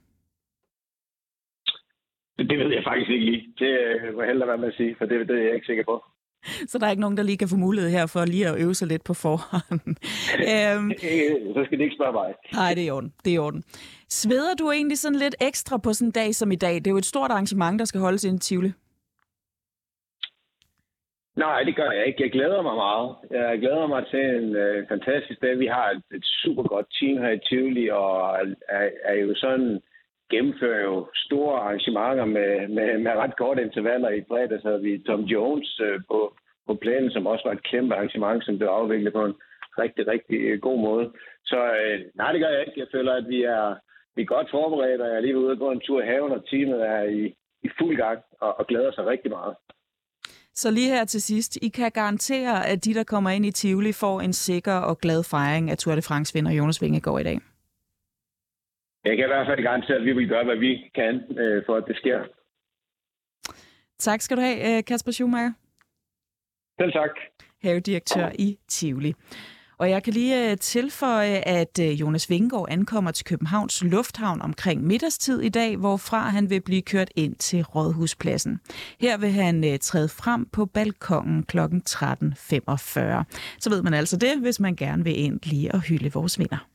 [2.38, 3.54] Det, det ved jeg faktisk ikke lige.
[3.60, 3.74] Det
[4.16, 6.04] må hellere være med at sige, for det, det er jeg ikke sikker på.
[6.68, 8.74] Så der er ikke nogen, der lige kan få mulighed her for lige at øve
[8.74, 9.82] sig lidt på forhånd.
[10.52, 10.92] øhm,
[11.56, 12.34] så skal det ikke spørge mig.
[12.54, 13.14] Nej, det er i orden.
[13.26, 13.64] Det er i orden.
[14.10, 16.76] Sveder du egentlig sådan lidt ekstra på sådan en dag som i dag?
[16.76, 18.72] Det er jo et stort arrangement, der skal holdes ind i Tivoli.
[21.46, 22.24] Nej, det gør jeg ikke.
[22.24, 23.10] Jeg glæder mig meget.
[23.32, 25.60] Jeg glæder mig til en øh, fantastisk dag.
[25.60, 28.14] Vi har et, et super godt team her i Tivoli, og
[28.70, 29.82] er, er jo sådan
[30.32, 34.10] gennemfører jo store arrangementer med, med, med ret korte intervaller.
[34.10, 36.20] I fredags havde vi Tom Jones øh, på,
[36.68, 39.36] på planen, som også var et kæmpe arrangement, som blev afviklet på en
[39.84, 41.12] rigtig, rigtig øh, god måde.
[41.46, 42.80] Så øh, nej, det gør jeg ikke.
[42.80, 43.76] Jeg føler, at vi er,
[44.16, 46.32] vi er godt forberedt, og jeg er lige ude og gå en tur i haven,
[46.32, 49.56] og teamet er i, i fuld gang og, og glæder sig rigtig meget.
[50.54, 53.92] Så lige her til sidst, I kan garantere, at de, der kommer ind i Tivoli,
[53.94, 57.40] får en sikker og glad fejring af Tour de France vinder Jonas Vingegaard i dag.
[59.06, 61.76] Jeg kan i hvert fald garantere, at vi vil gøre, hvad vi kan, øh, for
[61.76, 62.20] at det sker.
[64.00, 65.52] Tak skal du have, øh, Kasper Schumacher.
[66.80, 67.10] Selv tak.
[67.64, 69.14] Havedirektør i Tivoli.
[69.82, 74.84] Og jeg kan lige øh, tilføje, at øh, Jonas Vingegaard ankommer til Københavns Lufthavn omkring
[74.84, 78.60] middagstid i dag, hvorfra han vil blive kørt ind til Rådhuspladsen.
[79.00, 81.60] Her vil han øh, træde frem på balkongen kl.
[81.60, 81.68] 13.45.
[83.60, 86.68] Så ved man altså det, hvis man gerne vil ind lige og hylde vores vinder.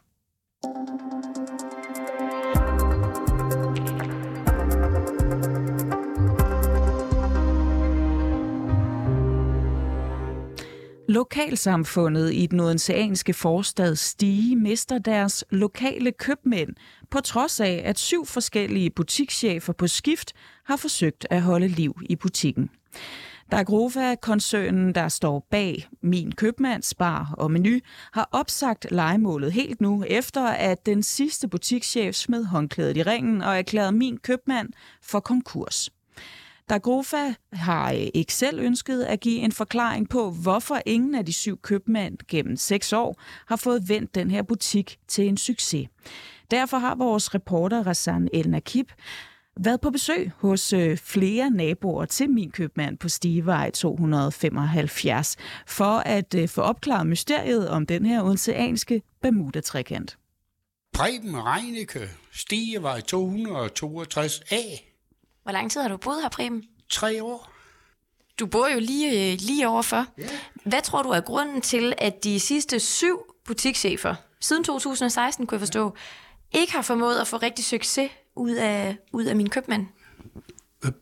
[11.09, 16.71] Lokalsamfundet i den odenseanske forstad Stige mister deres lokale købmænd,
[17.11, 20.33] på trods af, at syv forskellige butikschefer på skift
[20.65, 22.71] har forsøgt at holde liv i butikken.
[23.51, 27.79] Der Grova-koncernen, der står bag Min Købmands Bar og Menu,
[28.13, 33.59] har opsagt legemålet helt nu, efter at den sidste butikschef smed håndklædet i ringen og
[33.59, 34.69] erklærede Min Købmand
[35.03, 35.91] for konkurs.
[36.69, 41.33] Dagrofa har øh, ikke selv ønsket at give en forklaring på, hvorfor ingen af de
[41.33, 45.89] syv købmænd gennem seks år har fået vendt den her butik til en succes.
[46.51, 48.89] Derfor har vores reporter Rassan El Nakib
[49.61, 56.35] været på besøg hos øh, flere naboer til min købmand på Stigevej 275, for at
[56.35, 60.19] øh, få opklaret mysteriet om den her oceanske Bermuda-trekant.
[60.93, 64.96] Preben Reinicke, Stigevej 262A.
[65.47, 66.65] Hvor lang tid har du boet her, Preben?
[66.91, 67.53] Tre år.
[68.39, 70.07] Du bor jo lige, øh, lige overfor.
[70.19, 70.29] Ja.
[70.65, 75.61] Hvad tror du er grunden til, at de sidste syv butikschefer, siden 2016 kunne jeg
[75.61, 75.97] forstå,
[76.53, 79.87] ikke har formået at få rigtig succes ud af, ud af min købmand?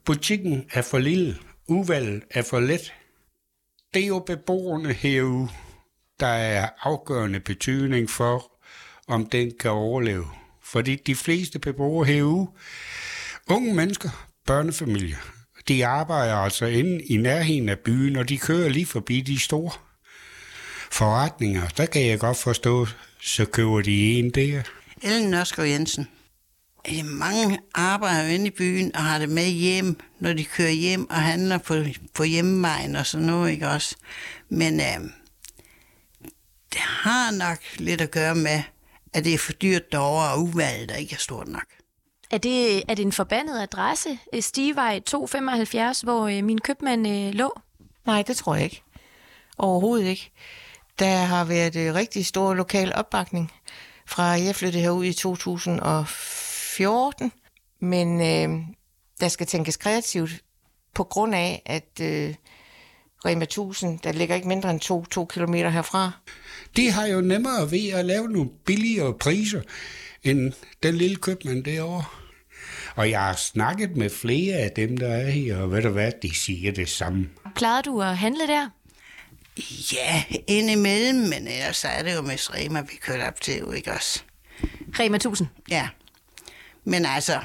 [0.05, 1.37] Butikken er for lille.
[1.69, 2.95] Uvalget er for let.
[3.95, 5.49] Det er jo beboerne herude,
[6.21, 8.53] der er afgørende betydning for,
[9.09, 10.27] om den kan overleve.
[10.63, 12.47] Fordi de fleste beboere herude,
[13.51, 14.11] unge mennesker,
[14.47, 15.17] børnefamilier.
[15.69, 19.73] De arbejder altså inde i nærheden af byen, og de kører lige forbi de store
[20.91, 21.69] forretninger.
[21.69, 22.87] Der kan jeg godt forstå,
[23.21, 24.63] så køber de en der.
[25.03, 26.09] Ellen Nørskov Jensen.
[27.05, 31.11] Mange arbejder jo inde i byen og har det med hjem, når de kører hjem
[31.11, 31.75] og handler på,
[32.15, 33.97] på hjemmevejen og sådan noget, ikke også?
[34.49, 35.11] Men øh,
[36.73, 38.63] det har nok lidt at gøre med,
[39.13, 41.67] at det er for dyrt derovre, og uvalget der ikke er stort nok.
[42.35, 47.35] Er det, er det en forbandet adresse, øh, Stigevej 275, hvor øh, min købmand øh,
[47.35, 47.61] lå?
[48.07, 48.83] Nej, det tror jeg ikke.
[49.59, 50.31] Overhovedet ikke.
[50.99, 53.53] Der har været øh, rigtig stor lokal opbakning
[54.07, 57.33] fra jeg flyttede herud i 2014.
[57.81, 58.49] Men øh,
[59.21, 60.31] der skal tænkes kreativt
[60.95, 62.35] på grund af, at øh,
[63.25, 66.11] Rema 1000, der ligger ikke mindre end to, to kilometer herfra.
[66.77, 69.61] De har jo nemmere ved at lave nogle billigere priser,
[70.23, 72.05] end den lille købmand derovre.
[72.95, 76.13] Og jeg har snakket med flere af dem, der er her, og ved du hvad,
[76.23, 77.29] de siger det samme.
[77.55, 78.69] Plejede du at handle der?
[79.93, 83.73] Ja, indimellem, men ellers så er det jo med Rema, vi kører op til, jo
[83.73, 84.23] ikke også?
[85.01, 85.49] Rema 1000.
[85.71, 85.89] Ja.
[86.85, 87.41] Men altså,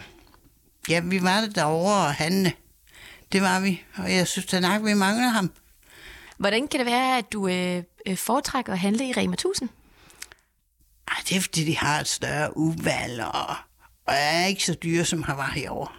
[0.89, 2.53] ja, vi var der derovre og handle.
[3.31, 5.51] Det var vi, og jeg synes da nok, vi mangler ham.
[6.37, 9.69] Hvordan kan det være, at du øh, øh, foretrækker at handle i Rema 1000?
[11.07, 13.55] Ej, det er fordi, de har et større udvalg, og,
[14.09, 15.91] og er ikke så dyre, som har var herovre.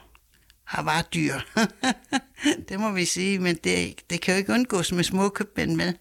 [0.64, 1.34] Har var dyr.
[2.68, 5.94] det må vi sige, men det, det kan jo ikke undgås med små købmænd med.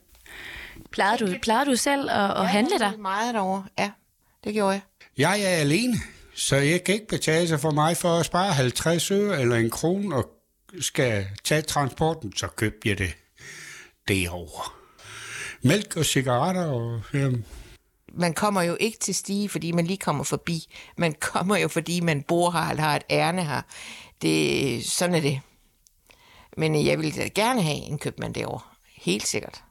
[0.91, 2.97] Plejede du, plejede du selv at, at handle der?
[2.97, 3.91] Meget derovre, ja.
[4.43, 4.81] Det gjorde jeg.
[5.17, 5.95] Jeg er alene,
[6.35, 9.69] så jeg kan ikke betale sig for mig for at spare 50 øre eller en
[9.69, 10.29] krone og
[10.79, 13.13] skal tage transporten, så køber jeg det
[14.07, 14.71] derovre.
[15.61, 17.01] Mælk og cigaretter og...
[17.13, 17.45] Jamen,
[18.13, 20.75] Man kommer jo ikke til Stige, fordi man lige kommer forbi.
[20.97, 23.61] Man kommer jo, fordi man bor her eller har et ærne her.
[24.21, 25.41] Det, sådan er det.
[26.57, 28.61] Men jeg vil da gerne have en købmand derovre.
[28.95, 29.63] Helt sikkert.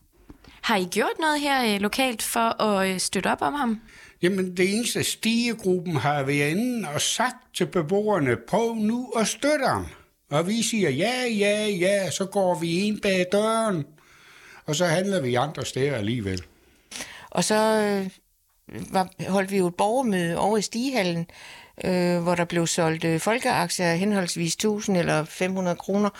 [0.63, 3.81] Har I gjort noget her øh, lokalt for at øh, støtte op om ham?
[4.23, 9.67] Jamen, det eneste stigegruppen har været inde og sagt til beboerne, prøv nu at støtte
[9.67, 9.87] ham.
[10.31, 13.85] Og vi siger, ja, ja, ja, så går vi ind bag døren,
[14.67, 16.43] og så handler vi andre steder alligevel.
[17.31, 18.11] Og så øh,
[18.91, 21.27] var, holdt vi jo et borgermøde over i Stigehallen,
[21.85, 26.11] øh, hvor der blev solgt øh, folkeaktier henholdsvis 1000 eller 500 kroner,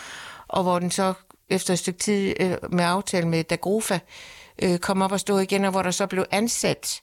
[0.47, 1.13] og hvor den så
[1.49, 3.99] efter et stykke tid øh, med aftale med Dagrofa
[4.61, 7.01] øh, kom op og stod igen, og hvor der så blev ansat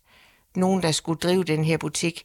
[0.56, 2.24] nogen, der skulle drive den her butik.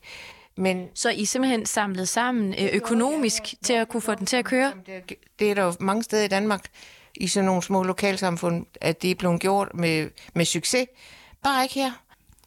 [0.58, 4.46] Men Så I simpelthen samlet sammen øh, økonomisk til at kunne få den til at
[4.46, 4.74] køre?
[4.86, 6.66] det, det er der jo mange steder i Danmark,
[7.16, 10.88] i sådan nogle små lokalsamfund, at det er blevet gjort med, med succes.
[11.44, 11.92] Bare ikke her.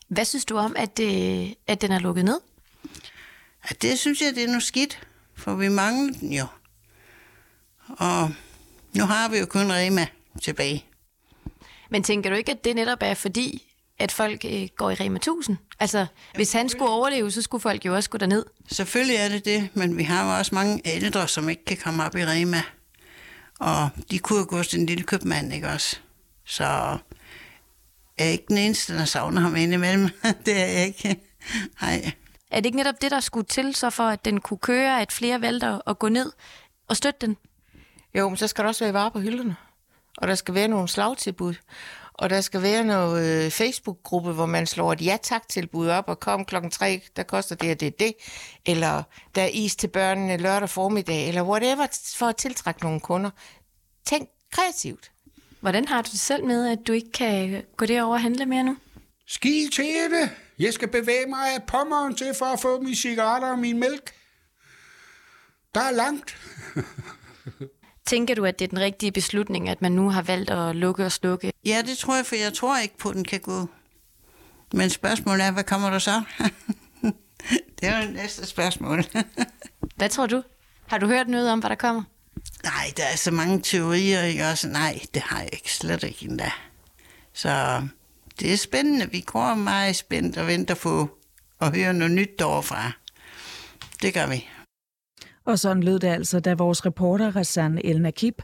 [0.08, 2.40] Hvad synes du om, at, øh, at den er lukket ned?
[3.70, 6.46] Ja, det synes jeg, det er noget skidt, for vi mangler den jo.
[7.88, 8.30] Og
[8.94, 10.06] nu har vi jo kun Rema
[10.42, 10.84] tilbage.
[11.90, 13.62] Men tænker du ikke, at det netop er fordi,
[13.98, 15.56] at folk øh, går i Rema 1000?
[15.80, 18.44] Altså, hvis han skulle overleve, så skulle folk jo også gå derned.
[18.72, 22.04] Selvfølgelig er det det, men vi har jo også mange ældre, som ikke kan komme
[22.04, 22.62] op i Rema.
[23.60, 25.96] Og de kunne jo gå til en lille købmand, ikke også?
[26.44, 26.98] Så
[28.18, 30.08] jeg er ikke den eneste, der savner ham indimellem.
[30.46, 31.20] det er jeg ikke.
[31.80, 32.12] Nej.
[32.50, 35.12] Er det ikke netop det, der skulle til, så for at den kunne køre, at
[35.12, 36.32] flere valgte at- at gå ned
[36.88, 37.36] og støtte den?
[38.14, 39.56] Jo, men så skal der også være varer på hylderne.
[40.18, 41.54] Og der skal være nogle slagtilbud.
[42.14, 46.44] Og der skal være noget øh, Facebook-gruppe, hvor man slår et ja-tak-tilbud op, og kom
[46.44, 48.12] klokken tre, der koster det og det er det.
[48.66, 49.02] Eller
[49.34, 53.30] der er is til børnene lørdag formiddag, eller whatever, for at tiltrække nogle kunder.
[54.06, 55.10] Tænk kreativt.
[55.64, 58.62] Hvordan har du det selv med, at du ikke kan gå derover og handle mere
[58.64, 58.76] nu?
[59.26, 60.30] Ski til det.
[60.58, 64.14] Jeg skal bevæge mig af pommeren til for at få mine cigaretter og min mælk.
[65.74, 66.36] Der er langt.
[68.06, 71.04] Tænker du, at det er den rigtige beslutning, at man nu har valgt at lukke
[71.04, 71.52] og slukke?
[71.66, 73.68] Ja, det tror jeg, for jeg tror ikke på, at den kan gå.
[74.72, 76.22] Men spørgsmålet er, hvad kommer der så?
[77.80, 79.04] det er jo næste spørgsmål.
[79.96, 80.42] Hvad tror du?
[80.86, 82.02] Har du hørt noget om, hvad der kommer?
[82.64, 84.68] Nej, der er så mange teorier, ikke også?
[84.68, 86.52] Nej, det har jeg ikke slet ikke endda.
[87.32, 87.82] Så
[88.40, 89.10] det er spændende.
[89.10, 91.18] Vi går meget spændt og venter på
[91.60, 92.92] at høre noget nyt derovre
[94.02, 94.48] Det gør vi.
[95.44, 98.42] Og sådan lød det altså, da vores reporter Rassan El Nakib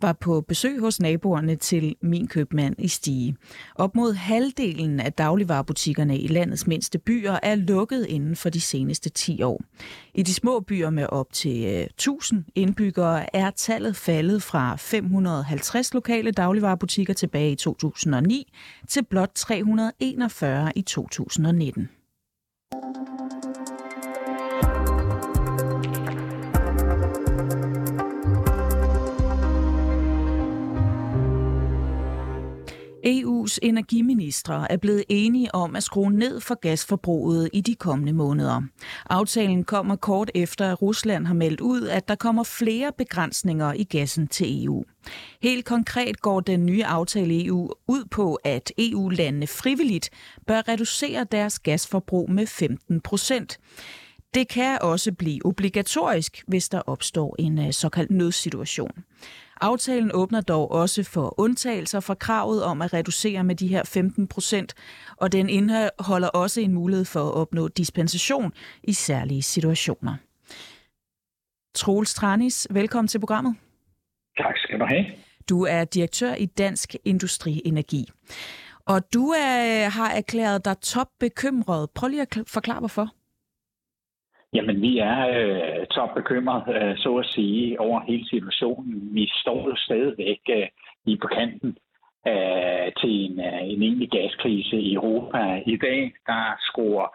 [0.00, 3.36] var på besøg hos naboerne til Min Købmand i Stige.
[3.74, 9.10] Op mod halvdelen af dagligvarerbutikkerne i landets mindste byer er lukket inden for de seneste
[9.10, 9.60] 10 år.
[10.14, 15.94] I de små byer med op til øh, 1000 indbyggere er tallet faldet fra 550
[15.94, 18.52] lokale dagligvarerbutikker tilbage i 2009
[18.88, 21.88] til blot 341 i 2019.
[33.46, 38.62] EU's energiministre er blevet enige om at skrue ned for gasforbruget i de kommende måneder.
[39.10, 43.84] Aftalen kommer kort efter, at Rusland har meldt ud, at der kommer flere begrænsninger i
[43.84, 44.84] gassen til EU.
[45.42, 50.10] Helt konkret går den nye aftale i EU ud på, at EU-landene frivilligt
[50.46, 53.58] bør reducere deres gasforbrug med 15 procent.
[54.36, 59.04] Det kan også blive obligatorisk, hvis der opstår en øh, såkaldt nødsituation.
[59.60, 64.28] Aftalen åbner dog også for undtagelser fra kravet om at reducere med de her 15
[64.28, 64.74] procent,
[65.16, 70.16] og den indeholder også en mulighed for at opnå dispensation i særlige situationer.
[71.74, 73.56] Troels Tranis, velkommen til programmet.
[74.36, 75.04] Tak skal du have.
[75.48, 78.10] Du er direktør i Dansk Industri Energi.
[78.86, 81.90] Og du er, har erklæret dig topbekymret.
[81.90, 83.12] Prøv lige at forklare, hvorfor.
[84.52, 89.14] Jamen, vi er øh, top bekymret, øh, så at sige, over hele situationen.
[89.14, 90.68] Vi står jo stadigvæk øh,
[91.06, 91.78] i på kanten
[92.26, 95.62] øh, til en, øh, en egentlig gaskrise i Europa.
[95.66, 97.08] I dag, der skruer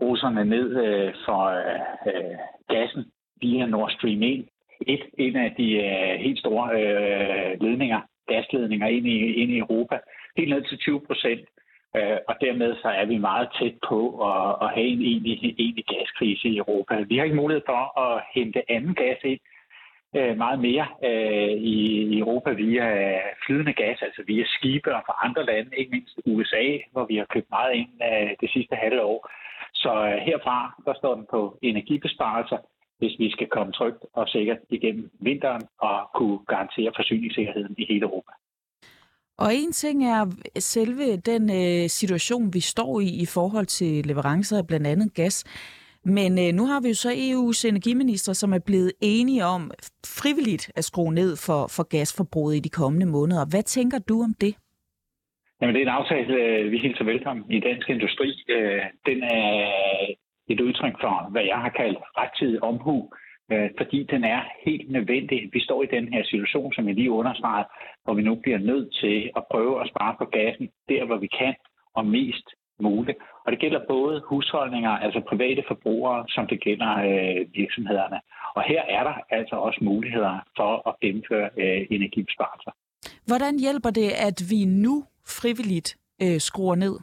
[0.00, 1.42] russerne ned øh, for
[2.10, 2.36] øh,
[2.68, 3.04] gassen
[3.40, 4.48] via Nord Stream 1.
[4.86, 9.98] Et, en af de øh, helt store øh, ledninger, gasledninger ind i, ind i Europa.
[10.36, 11.40] Helt ned til 20 procent
[11.96, 15.84] Øh, og dermed så er vi meget tæt på at, at have en egentlig, egentlig
[15.84, 16.94] gaskrise i Europa.
[17.00, 19.40] Vi har ikke mulighed for at hente anden gas ind
[20.16, 21.76] øh, meget mere øh, i,
[22.12, 22.86] i Europa via
[23.46, 27.26] flydende gas, altså via skibe og fra andre lande, ikke mindst USA, hvor vi har
[27.34, 29.30] købt meget ind øh, det sidste halve år.
[29.74, 32.58] Så øh, herfra, der står den på energibesparelser,
[32.98, 38.02] hvis vi skal komme trygt og sikkert igennem vinteren og kunne garantere forsyningssikkerheden i hele
[38.02, 38.32] Europa.
[39.38, 40.24] Og en ting er
[40.58, 45.44] selve den øh, situation, vi står i i forhold til leverancer af blandt andet gas.
[46.04, 49.70] Men øh, nu har vi jo så EU's energiminister, som er blevet enige om
[50.20, 53.46] frivilligt at skrue ned for, for gasforbruget i de kommende måneder.
[53.50, 54.54] Hvad tænker du om det?
[55.60, 58.28] Jamen, det er en aftale, øh, vi hilser velkommen i dansk industri.
[58.48, 59.46] Øh, den er
[60.48, 63.10] et udtryk for, hvad jeg har kaldt rettidig omhu
[63.52, 65.50] øh, fordi den er helt nødvendig.
[65.52, 67.68] Vi står i den her situation, som jeg lige understregede,
[68.04, 71.26] hvor vi nu bliver nødt til at prøve at spare på gassen der, hvor vi
[71.26, 71.54] kan,
[71.94, 72.46] og mest
[72.80, 73.18] muligt.
[73.44, 78.20] Og det gælder både husholdninger, altså private forbrugere, som det gælder øh, virksomhederne.
[78.56, 82.72] Og her er der altså også muligheder for at gennemføre øh, energibesparelser.
[83.26, 86.94] Hvordan hjælper det, at vi nu frivilligt øh, skruer ned?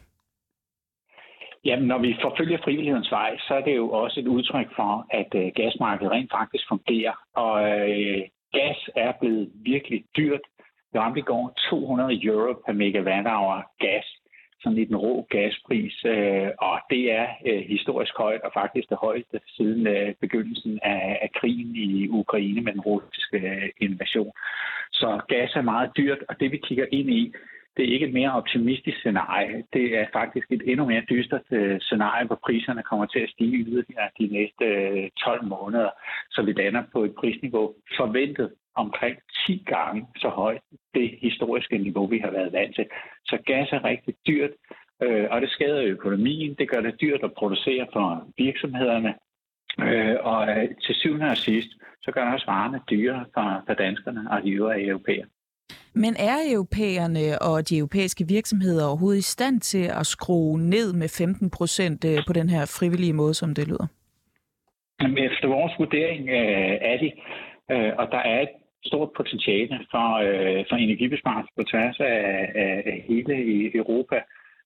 [1.66, 5.32] Jamen, når vi forfølger frivillighedens vej, så er det jo også et udtryk for, at
[5.36, 7.16] øh, gasmarkedet rent faktisk fungerer.
[7.36, 8.22] Og øh,
[8.54, 10.42] gas er blevet virkelig dyrt.
[10.94, 14.06] Vi ramte i går 200 euro per megawatt-hour gas,
[14.62, 18.98] sådan i den rå gaspris, øh, og det er øh, historisk højt, og faktisk det
[18.98, 24.32] højeste siden øh, begyndelsen af, af krigen i Ukraine med den russiske øh, invasion.
[24.92, 27.34] Så gas er meget dyrt, og det vi kigger ind i,
[27.78, 29.64] det er ikke et mere optimistisk scenarie.
[29.74, 33.58] Det er faktisk et endnu mere dystert øh, scenarie, hvor priserne kommer til at stige
[33.58, 35.90] yderligere de næste øh, 12 måneder,
[36.32, 39.18] så vi lander på et prisniveau forventet omkring
[39.48, 40.62] 10 gange så højt
[40.94, 42.86] det historiske niveau, vi har været vant til.
[43.26, 44.52] Så gas er rigtig dyrt,
[45.04, 46.56] øh, og det skader økonomien.
[46.60, 49.14] Det gør det dyrt at producere for virksomhederne.
[49.80, 51.70] Øh, og øh, til syvende og sidst,
[52.02, 53.26] så gør det også varerne dyre
[53.68, 55.26] for danskerne og de øvrige europæere.
[55.94, 61.10] Men er europæerne og de europæiske virksomheder overhovedet i stand til at skrue ned med
[61.10, 63.88] 15 procent øh, på den her frivillige måde, som det lyder?
[65.28, 67.12] Efter vores vurdering øh, er det,
[67.72, 68.54] øh, og der er et
[68.86, 73.36] stort potentiale for, øh, for energibesparelse på tværs af, af hele
[73.76, 74.18] Europa.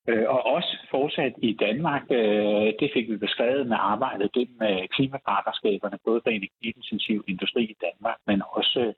[0.08, 4.88] Øh, og også fortsat i Danmark, øh, det fik vi beskrevet med arbejdet gennem øh,
[4.96, 8.94] klimapartnerskaberne, både for energiintensiv industri i Danmark, men også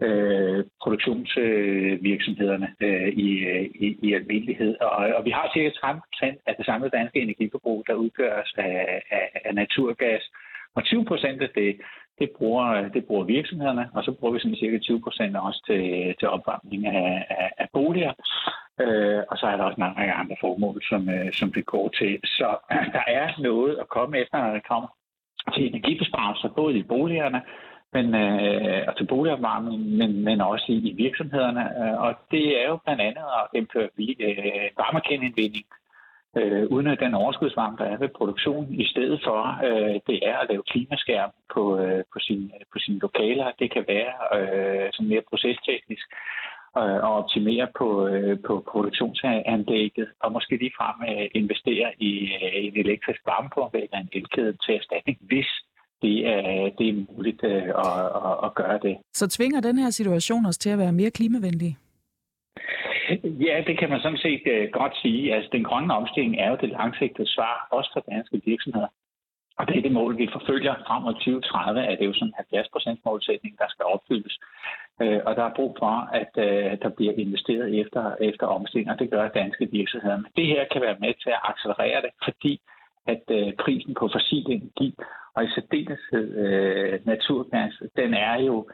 [0.00, 3.28] øh, produktionsvirksomhederne øh, i,
[3.84, 4.76] i, i almindelighed.
[4.80, 9.02] Og, og vi har cirka 30 procent af det samlede danske energiforbrug, der udgøres af,
[9.10, 10.22] af, af naturgas.
[10.74, 11.80] Og 20 procent af det,
[12.18, 16.14] det bruger, det bruger virksomhederne, og så bruger vi sådan cirka 20 procent også til,
[16.18, 18.12] til opvarmning af, af, af boliger.
[18.80, 22.20] Øh, og så er der også mange andre formål, som, øh, som det går til.
[22.24, 24.88] Så øh, der er noget at komme efter, når det kommer
[25.54, 27.42] til energibesparelser, både i boligerne,
[27.92, 31.64] men, øh, og til boligopvarmning, men, men også i, i virksomhederne.
[31.80, 35.66] Øh, og det er jo blandt andet at indføre øh, varmekendindvinding,
[36.36, 40.36] øh, uden at den overskudsvarme, der er ved produktionen, i stedet for, øh, det er
[40.38, 43.46] at lave klimaskærm på, øh, på, sine, på sine lokaler.
[43.58, 46.06] Det kan være øh, sådan mere procesteknisk
[46.78, 52.76] øh, og optimere på, øh, på produktionsanlægget, og måske ligefrem øh, investere i øh, en
[52.84, 55.50] elektrisk varmepumpe eller en elkæde til erstatning, hvis
[56.02, 58.96] det er, det er muligt øh, at, at, at gøre det.
[59.12, 61.76] Så tvinger den her situation os til at være mere klimavenlige?
[63.24, 65.34] Ja, det kan man sådan set øh, godt sige.
[65.34, 68.88] Altså, den grønne omstilling er jo det langsigtede svar, også for danske virksomheder.
[69.58, 72.34] Og det er det mål, vi forfølger frem mod 2030, at det er jo sådan
[72.52, 74.38] en 70% målsætning, der skal opfyldes.
[75.02, 78.98] Uh, og der er brug for, at uh, der bliver investeret efter, efter omstilling, og
[78.98, 80.16] det gør danske virksomheder.
[80.16, 82.60] Men det her kan være med til at accelerere det, fordi
[83.06, 83.22] at
[83.58, 84.94] prisen på fossil energi,
[85.34, 88.68] og i særdeleshed uh, naturgas, den er jo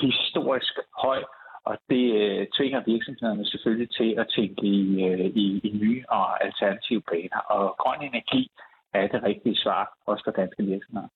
[0.00, 0.74] historisk
[1.04, 1.22] høj,
[1.64, 6.44] og det øh, tvinger virksomhederne selvfølgelig til at tænke i, øh, i, i nye og
[6.44, 7.38] alternative baner.
[7.38, 8.50] Og grøn energi
[8.94, 11.08] er det rigtige svar, også for danske virksomheder.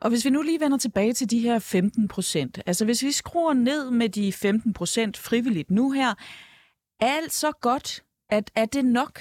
[0.00, 3.10] Og hvis vi nu lige vender tilbage til de her 15 procent, altså hvis vi
[3.10, 6.10] skruer ned med de 15 procent frivilligt nu her,
[7.00, 9.14] er alt så godt, at er det nok?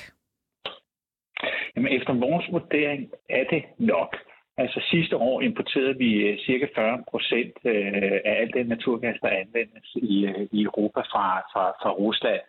[1.76, 4.16] Jamen, efter vores vurdering er det nok.
[4.58, 9.30] Altså sidste år importerede vi øh, cirka 40 procent øh, af al den naturgas, der
[9.30, 12.41] anvendes i, øh, i Europa fra, fra, fra Rusland.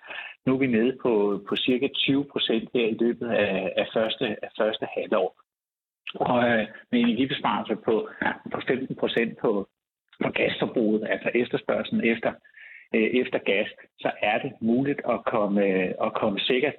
[0.47, 4.27] Nu er vi nede på, på cirka 20 procent her i løbet af, af, første,
[4.45, 5.37] af første halvår.
[6.15, 6.43] Og
[6.91, 8.09] med energibesparelser på,
[8.53, 9.69] på 15 procent på,
[10.23, 12.33] på gasforbruget, altså efterspørgselen efter,
[12.93, 15.63] efter gas, så er det muligt at komme,
[16.07, 16.75] at komme sikkert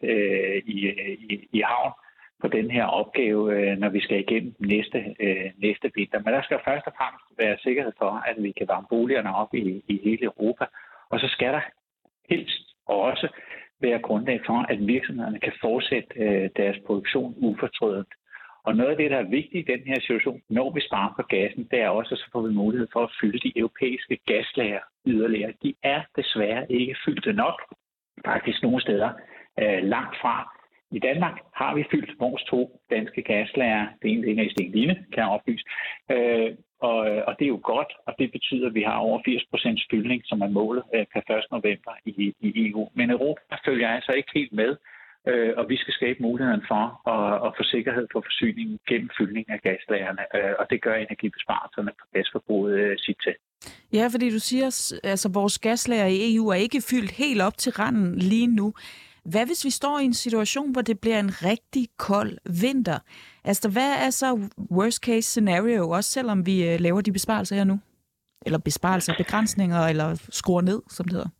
[0.66, 0.78] i,
[1.30, 1.94] i, i havn
[2.42, 6.20] på den her opgave, øh, når vi skal igennem næste, øh, næste vinter.
[6.20, 9.54] Men der skal først og fremmest være sikkerhed for, at vi kan varme boligerne op
[9.54, 10.66] i, i hele Europa.
[11.10, 11.62] Og så skal der
[12.30, 13.28] helst også
[13.82, 18.14] være grundlag for, at virksomhederne kan fortsætte øh, deres produktion ufortrødent.
[18.64, 21.22] Og noget af det, der er vigtigt i den her situation, når vi sparer på
[21.22, 24.80] gassen, det er også, at så får vi mulighed for at fylde de europæiske gaslager
[25.06, 25.54] yderligere.
[25.64, 27.62] De er desværre ikke fyldte nok,
[28.26, 29.12] faktisk nogle steder
[29.82, 30.57] langt fra.
[30.92, 33.88] I Danmark har vi fyldt vores to danske gaslager.
[34.02, 35.66] Det ene ligger i Stenline, kan jeg oplyse.
[36.12, 39.44] Øh, og, og det er jo godt, og det betyder, at vi har over 80
[39.52, 41.46] procents fyldning, som er målet øh, per 1.
[41.52, 42.90] november i, i EU.
[42.94, 44.76] Men Europa følger altså ikke helt med,
[45.28, 46.84] øh, og vi skal skabe muligheden for
[47.16, 51.92] at, at få sikkerhed for forsyningen gennem fyldning af gaslagerne, øh, og det gør energibesparelserne
[52.00, 53.36] på gasforbruget øh, sit til.
[53.94, 57.58] Ja, fordi du siger, at altså, vores gaslager i EU er ikke fyldt helt op
[57.58, 58.74] til randen lige nu.
[59.32, 63.00] Hvad hvis vi står i en situation, hvor det bliver en rigtig kold vinter?
[63.50, 64.28] Altså, hvad er så
[64.72, 67.78] worst case scenario, også selvom vi øh, laver de besparelser her nu?
[68.46, 71.32] Eller besparelser, begrænsninger, eller skruer ned, som det hedder?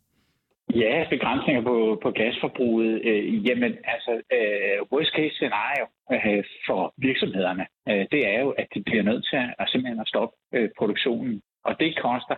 [0.74, 3.00] Ja, begrænsninger på, på gasforbruget.
[3.08, 8.66] Øh, jamen, altså, øh, worst case scenario øh, for virksomhederne, øh, det er jo, at
[8.74, 11.40] de bliver nødt til at, at simpelthen at stoppe øh, produktionen.
[11.64, 12.36] Og det koster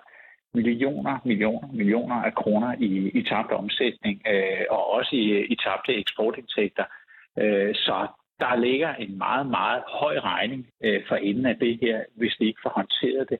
[0.55, 5.95] millioner, millioner, millioner af kroner i, i tabt omsætning, øh, og også i, i tabte
[5.95, 6.85] eksportindtægter.
[7.39, 8.07] Øh, så
[8.41, 12.47] der ligger en meget, meget høj regning øh, for enden af det her, hvis de
[12.47, 13.39] ikke får håndteret det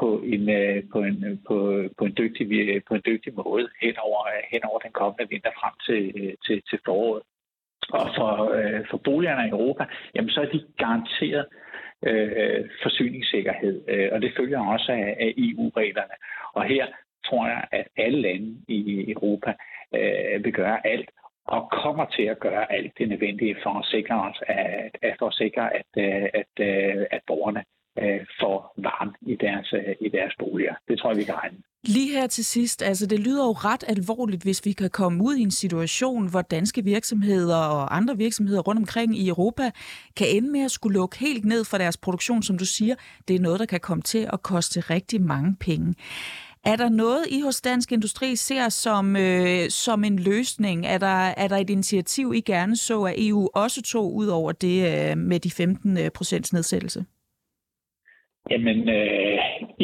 [0.00, 1.56] på en, øh, på en, øh, på,
[1.98, 5.28] på en, dygtig, øh, på en dygtig måde hen over, øh, hen over den kommende
[5.30, 6.02] vinter frem til,
[6.46, 7.22] til, til foråret.
[7.98, 9.84] Og for, øh, for boligerne i Europa,
[10.14, 11.71] jamen så er de garanteret øh,
[12.06, 16.14] Øh, forsyningssikkerhed, øh, og det følger også af, af EU-reglerne.
[16.52, 16.86] Og her
[17.26, 19.54] tror jeg, at alle lande i Europa
[19.94, 21.10] øh, vil gøre alt,
[21.46, 25.26] og kommer til at gøre alt det nødvendige for at sikre os, at, at, for
[25.26, 27.64] at, sikre, at, øh, at, at, at borgerne
[27.98, 30.74] øh, får varme i deres, i deres boliger.
[30.88, 31.58] Det tror jeg, vi kan regne.
[31.88, 35.34] Lige her til sidst, altså det lyder jo ret alvorligt, hvis vi kan komme ud
[35.34, 39.70] i en situation, hvor danske virksomheder og andre virksomheder rundt omkring i Europa
[40.16, 42.94] kan ende med at skulle lukke helt ned for deres produktion, som du siger.
[43.28, 45.94] Det er noget, der kan komme til at koste rigtig mange penge.
[46.64, 50.86] Er der noget, I hos Dansk Industri ser som, øh, som en løsning?
[50.86, 54.52] Er der, er der et initiativ, I gerne så, at EU også tog ud over
[54.52, 57.04] det øh, med de 15 øh, procents nedsættelse?
[58.50, 59.38] Jamen, øh,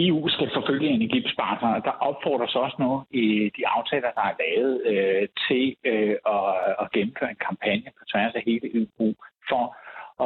[0.07, 1.80] EU skal forfølge energibesparelser.
[1.88, 6.44] Der opfordres også nu i de aftaler, der er lavet, øh, til øh, at,
[6.82, 9.14] at gennemføre en kampagne på tværs af hele EU
[9.49, 9.64] for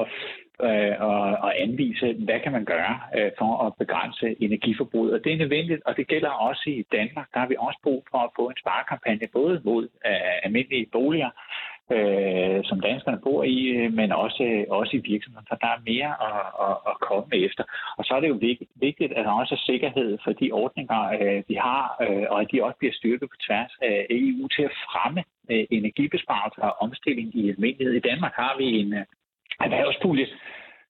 [0.00, 0.06] at,
[0.68, 5.12] øh, at, at anvise, hvad kan man gøre øh, for at begrænse energiforbruget.
[5.14, 7.26] Og det er nødvendigt, og det gælder også i Danmark.
[7.34, 11.30] Der har vi også brug for at få en sparekampagne, både mod øh, almindelige boliger,
[11.90, 15.46] øh, som danskerne bor i, øh, men også, også i virksomheden.
[15.48, 17.64] for der er mere at, at, at komme efter.
[17.98, 18.38] Og så er det jo
[18.74, 22.48] vigtigt, at der også er sikkerhed for de ordninger, øh, vi har, øh, og at
[22.52, 27.36] de også bliver styrket på tværs af EU til at fremme øh, energibesparelser og omstilling
[27.36, 27.94] i almindelighed.
[27.94, 29.04] I Danmark har vi en øh,
[29.60, 30.26] erhvervspulje,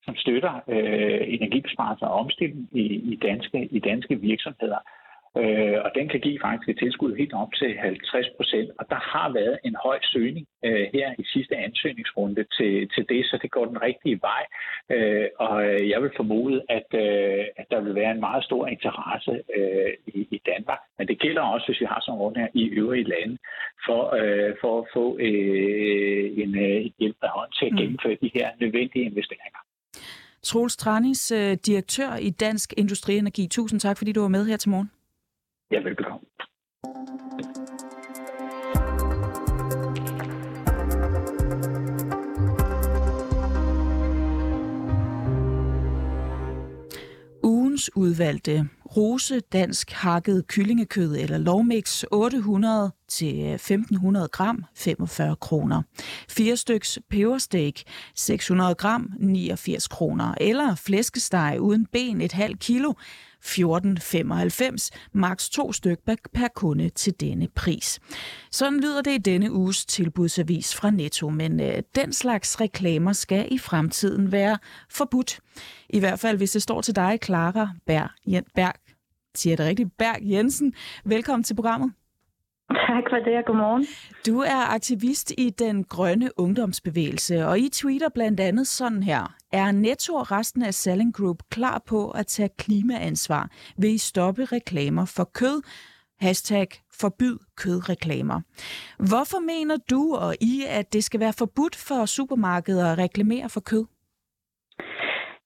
[0.05, 4.79] som støtter øh, energibesparelser og omstilling i, i, danske, i danske virksomheder
[5.41, 8.69] øh, og den kan give faktisk et tilskud helt op til 50 procent.
[8.79, 13.25] Og der har været en høj søgning øh, her i sidste ansøgningsrunde til, til det,
[13.25, 14.43] så det går den rigtige vej.
[14.95, 15.55] Øh, og
[15.91, 20.27] jeg vil formode, at, øh, at der vil være en meget stor interesse øh, i,
[20.31, 20.79] i Danmark.
[20.97, 23.37] Men det gælder også, hvis vi har sådan rundt her i øvrige lande,
[23.85, 27.77] for, øh, for at få øh, en, øh, hjælp af hånd til at mm.
[27.77, 29.61] gennemføre de her nødvendige investeringer.
[30.43, 33.47] Troels Tranis, øh, direktør i Dansk Industrienergi.
[33.47, 34.91] Tusind tak, fordi du var med her til morgen.
[35.73, 36.19] Ja, velbekomme.
[47.43, 55.81] Ugens udvalgte Rose dansk hakket kyllingekød eller lovmix 800 til øh, 1500 gram 45 kroner.
[56.29, 57.73] Fire styks pebersteak
[58.15, 60.33] 600 gram 89 kroner.
[60.41, 62.93] Eller flæskesteg uden ben et halvt kilo
[63.45, 65.99] 14,95, maks to styk
[66.33, 67.99] per kunde til denne pris.
[68.51, 73.47] Sådan lyder det i denne uges tilbudsavis fra Netto, men øh, den slags reklamer skal
[73.51, 74.57] i fremtiden være
[74.89, 75.39] forbudt.
[75.89, 78.09] I hvert fald, hvis det står til dig, Clara Berg,
[78.55, 78.73] Berg
[79.35, 80.73] siger det rigtigt, Berg Jensen.
[81.05, 81.91] Velkommen til programmet.
[82.75, 83.85] Tak for det, og godmorgen.
[84.27, 89.33] Du er aktivist i den grønne ungdomsbevægelse, og I tweeter blandt andet sådan her.
[89.53, 93.49] Er Netto og resten af Selling Group klar på at tage klimaansvar?
[93.77, 95.61] Vil I stoppe reklamer for kød?
[96.21, 96.67] Hashtag
[97.01, 98.39] forbyd kødreklamer.
[98.97, 103.61] Hvorfor mener du og I, at det skal være forbudt for supermarkeder at reklamere for
[103.71, 103.85] kød?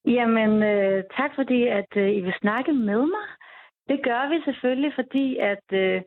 [0.05, 3.27] Jamen, øh, tak fordi, at øh, I vil snakke med mig.
[3.89, 6.01] Det gør vi selvfølgelig, fordi at øh,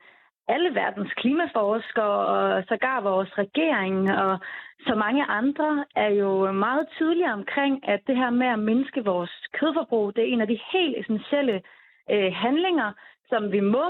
[0.49, 4.39] alle verdens klimaforskere og sågar vores regering og
[4.87, 9.31] så mange andre er jo meget tydelige omkring, at det her med at mindske vores
[9.53, 11.63] kødforbrug, det er en af de helt essentielle
[12.11, 12.93] øh, handlinger,
[13.29, 13.87] som vi må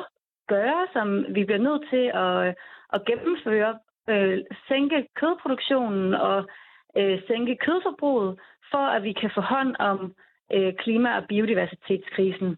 [0.48, 2.54] gøre, som vi bliver nødt til at,
[2.92, 3.78] at gennemføre,
[4.08, 4.38] øh,
[4.68, 6.48] sænke kødproduktionen og
[6.96, 8.38] øh, sænke kødforbruget,
[8.70, 10.14] for at vi kan få hånd om
[10.54, 12.56] øh, klima- og biodiversitetskrisen.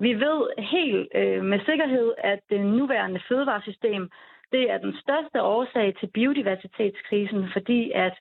[0.00, 4.10] Vi ved helt øh, med sikkerhed, at det nuværende fødevaresystem
[4.52, 8.16] det er den største årsag til biodiversitetskrisen, fordi at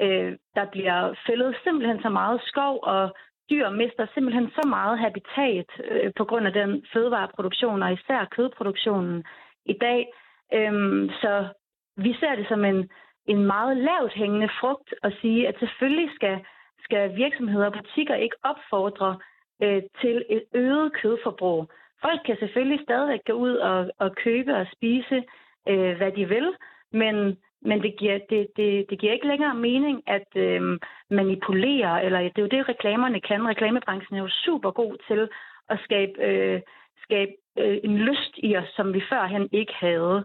[0.00, 3.16] øh, der bliver fældet simpelthen så meget skov, og
[3.50, 9.24] dyr mister simpelthen så meget habitat øh, på grund af den fødevareproduktion, og især kødproduktionen
[9.66, 10.12] i dag.
[10.54, 11.48] Øhm, så
[11.96, 12.88] vi ser det som en,
[13.26, 16.36] en meget lavt hængende frugt at sige, at selvfølgelig skal,
[16.84, 19.18] skal virksomheder og butikker ikke opfordre
[19.62, 21.70] øh, til et øget kødforbrug.
[22.00, 25.24] Folk kan selvfølgelig stadigvæk gå ud og, og købe og spise,
[25.68, 26.48] øh, hvad de vil,
[26.92, 30.78] men, men det, giver, det, det, det giver ikke længere mening at øh,
[31.10, 33.48] manipulere, eller det er jo det, reklamerne kan.
[33.48, 35.28] Reklamebranchen er jo super god til
[35.68, 36.60] at skabe, øh,
[37.02, 40.24] skabe øh, en lyst i os, som vi førhen ikke havde.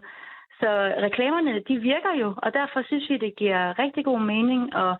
[0.60, 0.70] Så
[1.06, 4.96] reklamerne, de virker jo, og derfor synes vi, det giver rigtig god mening at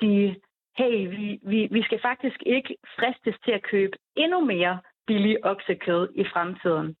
[0.00, 0.36] sige,
[0.78, 6.08] hey, vi, vi, vi skal faktisk ikke fristes til at købe endnu mere billig oksekød
[6.14, 6.96] i fremtiden.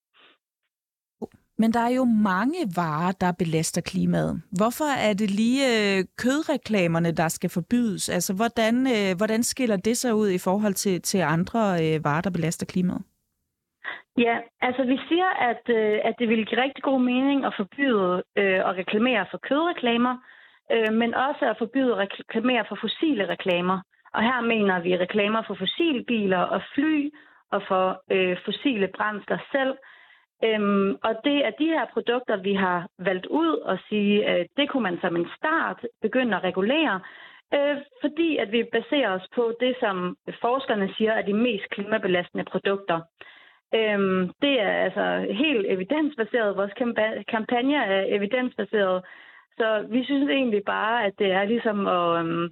[1.58, 4.42] Men der er jo mange varer, der belaster klimaet.
[4.58, 8.08] Hvorfor er det lige øh, kødreklamerne, der skal forbydes?
[8.08, 12.20] Altså, hvordan, øh, hvordan skiller det sig ud i forhold til, til andre øh, varer,
[12.20, 13.02] der belaster klimaet?
[14.18, 18.22] Ja, altså vi siger, at, øh, at det vil give rigtig god mening at forbyde
[18.40, 20.16] øh, at reklamere for kødreklamer,
[20.72, 23.78] øh, men også at forbyde at reklamere for fossile reklamer.
[24.14, 27.10] Og her mener vi reklamer for fossilbiler og fly
[27.50, 29.74] og for øh, fossile brændsler selv.
[30.44, 34.68] Øhm, og det er de her produkter, vi har valgt ud og sige, at det
[34.68, 37.00] kunne man som en start begynde at regulere,
[37.54, 42.44] øh, fordi at vi baserer os på det, som forskerne siger er de mest klimabelastende
[42.44, 43.00] produkter.
[43.74, 46.56] Øhm, det er altså helt evidensbaseret.
[46.56, 46.72] Vores
[47.28, 49.02] kampagne er evidensbaseret.
[49.58, 52.48] Så vi synes egentlig bare, at det er ligesom at, øhm,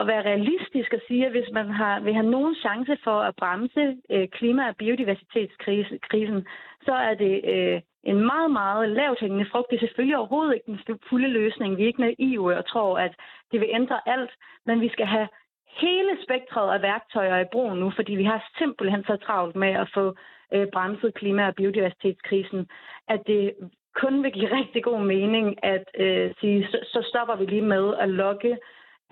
[0.00, 3.36] at være realistisk og sige, at hvis man har, vil have nogen chance for at
[3.36, 6.46] bremse øh, klima- og biodiversitetskrisen,
[6.86, 9.70] så er det øh, en meget, meget lavt hængende frugt.
[9.70, 11.76] Det er selvfølgelig overhovedet ikke den fulde løsning.
[11.76, 13.14] Vi er ikke naive og tror, at
[13.52, 14.30] det vil ændre alt,
[14.66, 15.28] men vi skal have
[15.80, 19.90] hele spektret af værktøjer i brug nu, fordi vi har simpelthen så travlt med at
[19.94, 20.14] få
[20.54, 22.68] øh, bremset klima- og biodiversitetskrisen,
[23.08, 23.54] at det
[24.02, 27.84] kun vil give rigtig god mening at øh, sige, så, så stopper vi lige med
[28.00, 28.52] at lokke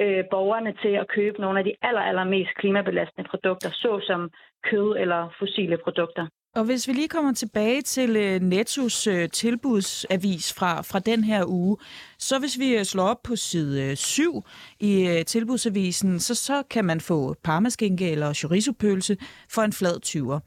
[0.01, 4.31] øh, borgerne til at købe nogle af de aller, aller mest klimabelastende produkter, såsom
[4.71, 6.27] kød eller fossile produkter.
[6.57, 11.45] Og hvis vi lige kommer tilbage til øh, Nettos øh, tilbudsavis fra, fra den her
[11.47, 11.77] uge,
[12.19, 14.43] så hvis vi øh, slår op på side øh, 7
[14.81, 19.17] i øh, tilbudsavisen, så, så kan man få parmaskinke eller chorizo-pølse
[19.51, 20.41] for en flad 20'er.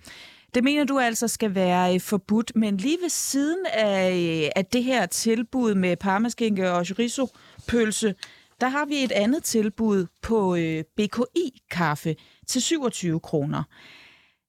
[0.53, 4.65] Det mener du altså skal være øh, forbudt, men lige ved siden af, øh, af
[4.65, 8.15] det her tilbud med parmaskinke og chorizo-pølse,
[8.61, 12.15] der har vi et andet tilbud på øh, BKI-kaffe
[12.47, 13.63] til 27 kroner.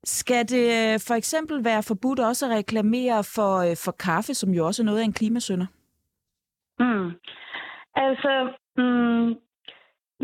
[0.04, 4.50] Skal det øh, for eksempel være forbudt også at reklamere for, øh, for kaffe, som
[4.50, 5.66] jo også er noget af en klimasønder?
[6.78, 7.10] Mm.
[7.94, 8.32] Altså,
[8.76, 9.28] mm,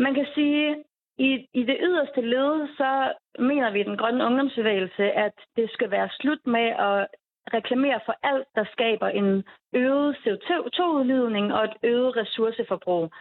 [0.03, 0.75] man kan sige,
[1.17, 5.91] i, i det yderste led, så mener vi i den grønne ungdomsbevægelse, at det skal
[5.91, 7.07] være slut med at
[7.53, 9.43] reklamere for alt, der skaber en
[9.73, 13.11] øget CO2-udledning og et øget ressourceforbrug.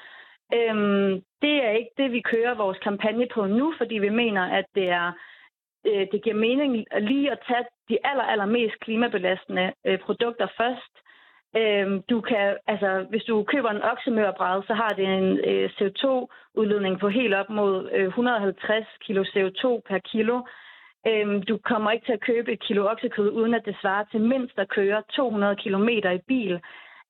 [0.55, 4.65] Øhm, det er ikke det, vi kører vores kampagne på nu, fordi vi mener, at
[4.75, 5.13] det er
[5.87, 10.93] øh, det giver mening lige at tage de aller, aller mest klimabelastende øh, produkter først.
[11.61, 17.01] Øhm, du kan, altså, hvis du køber en oksemørbræd, så har det en øh, CO2-udledning
[17.01, 20.37] på helt op mod øh, 150 kilo CO2 per kilo.
[21.09, 24.21] Øhm, du kommer ikke til at købe et kilo oksekød, uden at det svarer til
[24.21, 26.61] mindst at køre 200 km i bil.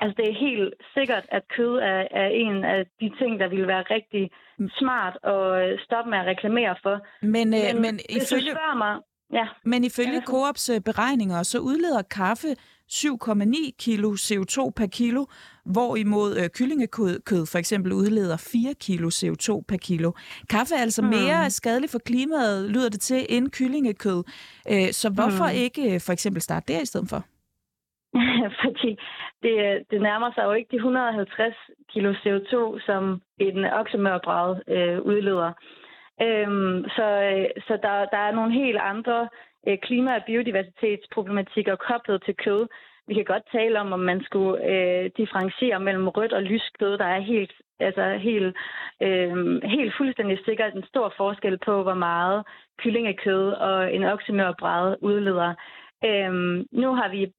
[0.01, 3.67] Altså, det er helt sikkert, at kød er, er en af de ting, der ville
[3.67, 4.31] være rigtig
[4.79, 6.97] smart at stoppe med at reklamere for.
[7.23, 8.51] Men, øh, men, men hvis ifølge...
[8.51, 8.95] du spørger mig...
[9.33, 9.47] Ja.
[9.65, 12.49] Men ifølge Coops øh, beregninger, så udleder kaffe
[12.91, 15.27] 7,9 kilo CO2 per kilo,
[15.75, 20.13] hvorimod øh, kyllingekød kød for eksempel udleder 4 kilo CO2 per kilo.
[20.51, 21.51] Kaffe er altså mere hmm.
[21.51, 24.21] skadeligt for klimaet, lyder det til, end kyllingekød.
[24.73, 25.63] Øh, så hvorfor hmm.
[25.65, 27.21] ikke øh, for eksempel starte der i stedet for?
[28.65, 28.91] Fordi
[29.43, 29.57] det,
[29.91, 31.55] det nærmer sig jo ikke de 150
[31.93, 32.55] kilo CO2,
[32.87, 35.53] som en oksemørbræd øh, udleder.
[36.27, 37.07] Øhm, så
[37.67, 39.29] så der, der er nogle helt andre
[39.67, 42.69] øh, klima- og biodiversitetsproblematikker koblet til kød.
[43.09, 46.99] Vi kan godt tale om, om man skulle øh, differentiere mellem rødt og lysk kød.
[46.99, 48.57] Der er helt, altså helt,
[49.03, 52.45] øh, helt fuldstændig sikkert en stor forskel på, hvor meget
[52.79, 55.55] kyllingekød og en oksemørbræd udleder.
[56.05, 57.33] Øhm, nu har vi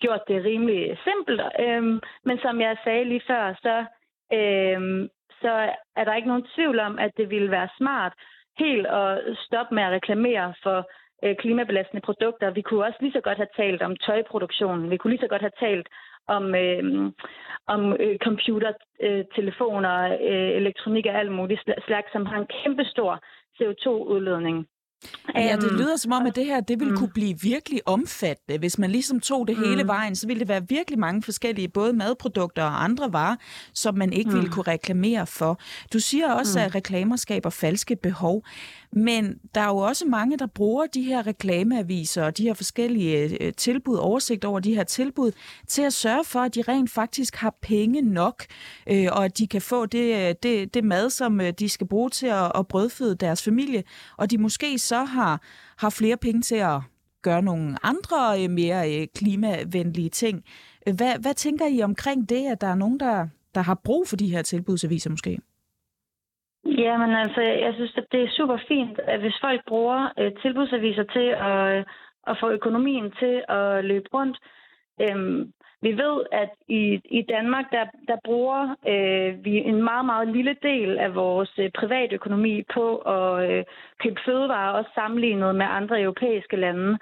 [0.00, 3.84] gjort det rimelig simpelt, øhm, men som jeg sagde lige før, så,
[4.32, 5.08] øhm,
[5.42, 5.52] så
[5.96, 8.12] er der ikke nogen tvivl om, at det ville være smart
[8.58, 10.88] helt at stoppe med at reklamere for
[11.24, 12.50] øh, klimabelastende produkter.
[12.50, 14.90] Vi kunne også lige så godt have talt om tøjproduktionen.
[14.90, 15.88] Vi kunne lige så godt have talt
[16.28, 17.12] om, øh,
[17.66, 18.72] om øh, computer,
[19.02, 19.96] øh, telefoner,
[20.28, 23.12] øh, elektronik og alt muligt slags, som har en kæmpe stor
[23.56, 24.66] CO2-udledning.
[25.34, 26.98] Ja, det lyder som om, at det her det ville mm.
[26.98, 28.58] kunne blive virkelig omfattende.
[28.58, 29.88] Hvis man ligesom tog det hele mm.
[29.88, 33.36] vejen, så ville det være virkelig mange forskellige, både madprodukter og andre varer,
[33.74, 34.36] som man ikke mm.
[34.36, 35.60] ville kunne reklamere for.
[35.92, 36.64] Du siger også, mm.
[36.64, 38.42] at reklamer skaber falske behov.
[38.96, 43.44] Men der er jo også mange, der bruger de her reklameaviser og de her forskellige
[43.44, 45.32] øh, tilbud, oversigt over de her tilbud,
[45.68, 48.44] til at sørge for, at de rent faktisk har penge nok,
[48.86, 51.86] øh, og at de kan få det, øh, det, det mad, som øh, de skal
[51.86, 53.82] bruge til at, at brødføde deres familie,
[54.16, 55.42] og de måske så har,
[55.76, 56.80] har flere penge til at
[57.22, 60.44] gøre nogle andre mere klimavenlige ting.
[60.94, 64.16] Hvad, hvad tænker I omkring det, at der er nogen, der, der har brug for
[64.16, 65.38] de her tilbudsaviser måske?
[66.66, 71.02] Jamen altså, jeg synes, at det er super fint, at hvis folk bruger øh, tilbudsaviser
[71.02, 71.84] til at, øh,
[72.26, 74.38] at få økonomien til at løbe rundt.
[75.00, 75.52] Øhm,
[75.82, 80.56] vi ved, at i, i Danmark, der, der bruger øh, vi en meget, meget lille
[80.62, 83.64] del af vores øh, private økonomi på at øh,
[84.02, 86.98] købe fødevarer, også sammenlignet med andre europæiske lande.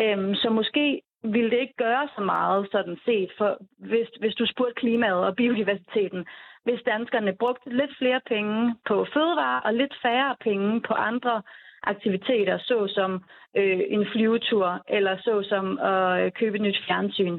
[0.00, 4.46] Øhm, så måske ville det ikke gøre så meget sådan set, for hvis, hvis du
[4.46, 6.26] spurgte klimaet og biodiversiteten,
[6.66, 11.42] hvis danskerne brugte lidt flere penge på fødevarer og lidt færre penge på andre
[11.82, 13.12] aktiviteter, såsom
[13.56, 17.38] øh, en flyvetur eller såsom at øh, købe et nyt fjernsyn.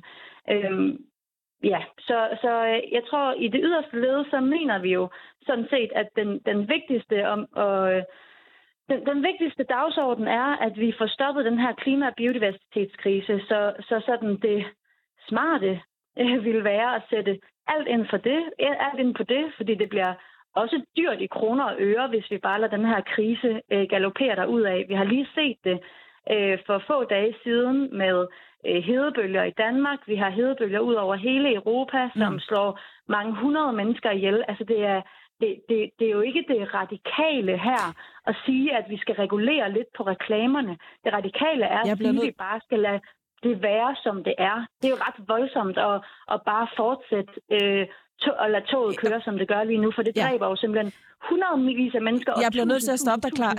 [0.49, 0.97] Øhm,
[1.63, 5.09] ja, så, så øh, jeg tror, i det yderste led, så mener vi jo
[5.45, 8.03] sådan set, at den, den vigtigste om, og, øh,
[8.89, 13.73] den, den vigtigste dagsorden er, at vi får stoppet den her klima- og biodiversitetskrise, så,
[13.79, 14.65] så sådan det
[15.27, 15.81] smarte
[16.19, 19.89] øh, vil være at sætte alt ind, for det, alt ind på det, fordi det
[19.89, 20.13] bliver
[20.55, 24.49] også dyrt i kroner og øre, hvis vi bare lader den her krise øh, galopere
[24.49, 24.85] ud af.
[24.87, 25.79] Vi har lige set det
[26.31, 28.27] øh, for få dage siden med
[28.67, 29.99] øh, hedebølger i Danmark.
[30.07, 32.39] Vi har hedebølger ud over hele Europa, som mm.
[32.39, 34.43] slår mange hundrede mennesker ihjel.
[34.47, 35.01] Altså det er,
[35.41, 37.83] det, det, det er jo ikke det radikale her
[38.27, 40.77] at sige, at vi skal regulere lidt på reklamerne.
[41.03, 42.99] Det radikale er at vi bare skal lade
[43.43, 44.57] det være, som det er.
[44.79, 45.97] Det er jo ret voldsomt at,
[46.33, 47.83] at bare fortsætte øh,
[48.23, 50.51] to, at lade toget køre, som det gør lige nu, for det dræber ja.
[50.51, 50.91] jo simpelthen
[51.29, 52.31] hundredvis af mennesker.
[52.41, 53.53] Jeg bliver nødt til at stoppe dig, klar.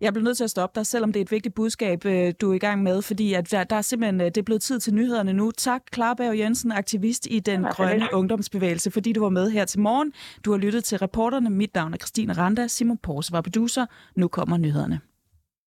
[0.00, 2.50] Jeg bliver nødt til at stoppe dig, selvom det er et vigtigt budskab, øh, du
[2.50, 4.94] er i gang med, fordi at der er simpelthen øh, det er blevet tid til
[4.94, 5.50] nyhederne nu.
[5.50, 10.12] Tak, Klarberg Jensen, aktivist i den grønne ungdomsbevægelse, fordi du var med her til morgen.
[10.44, 11.50] Du har lyttet til reporterne.
[11.50, 12.66] Mit navn er Christine Randa.
[12.66, 13.86] Simon Porse var producer.
[14.16, 15.00] Nu kommer nyhederne.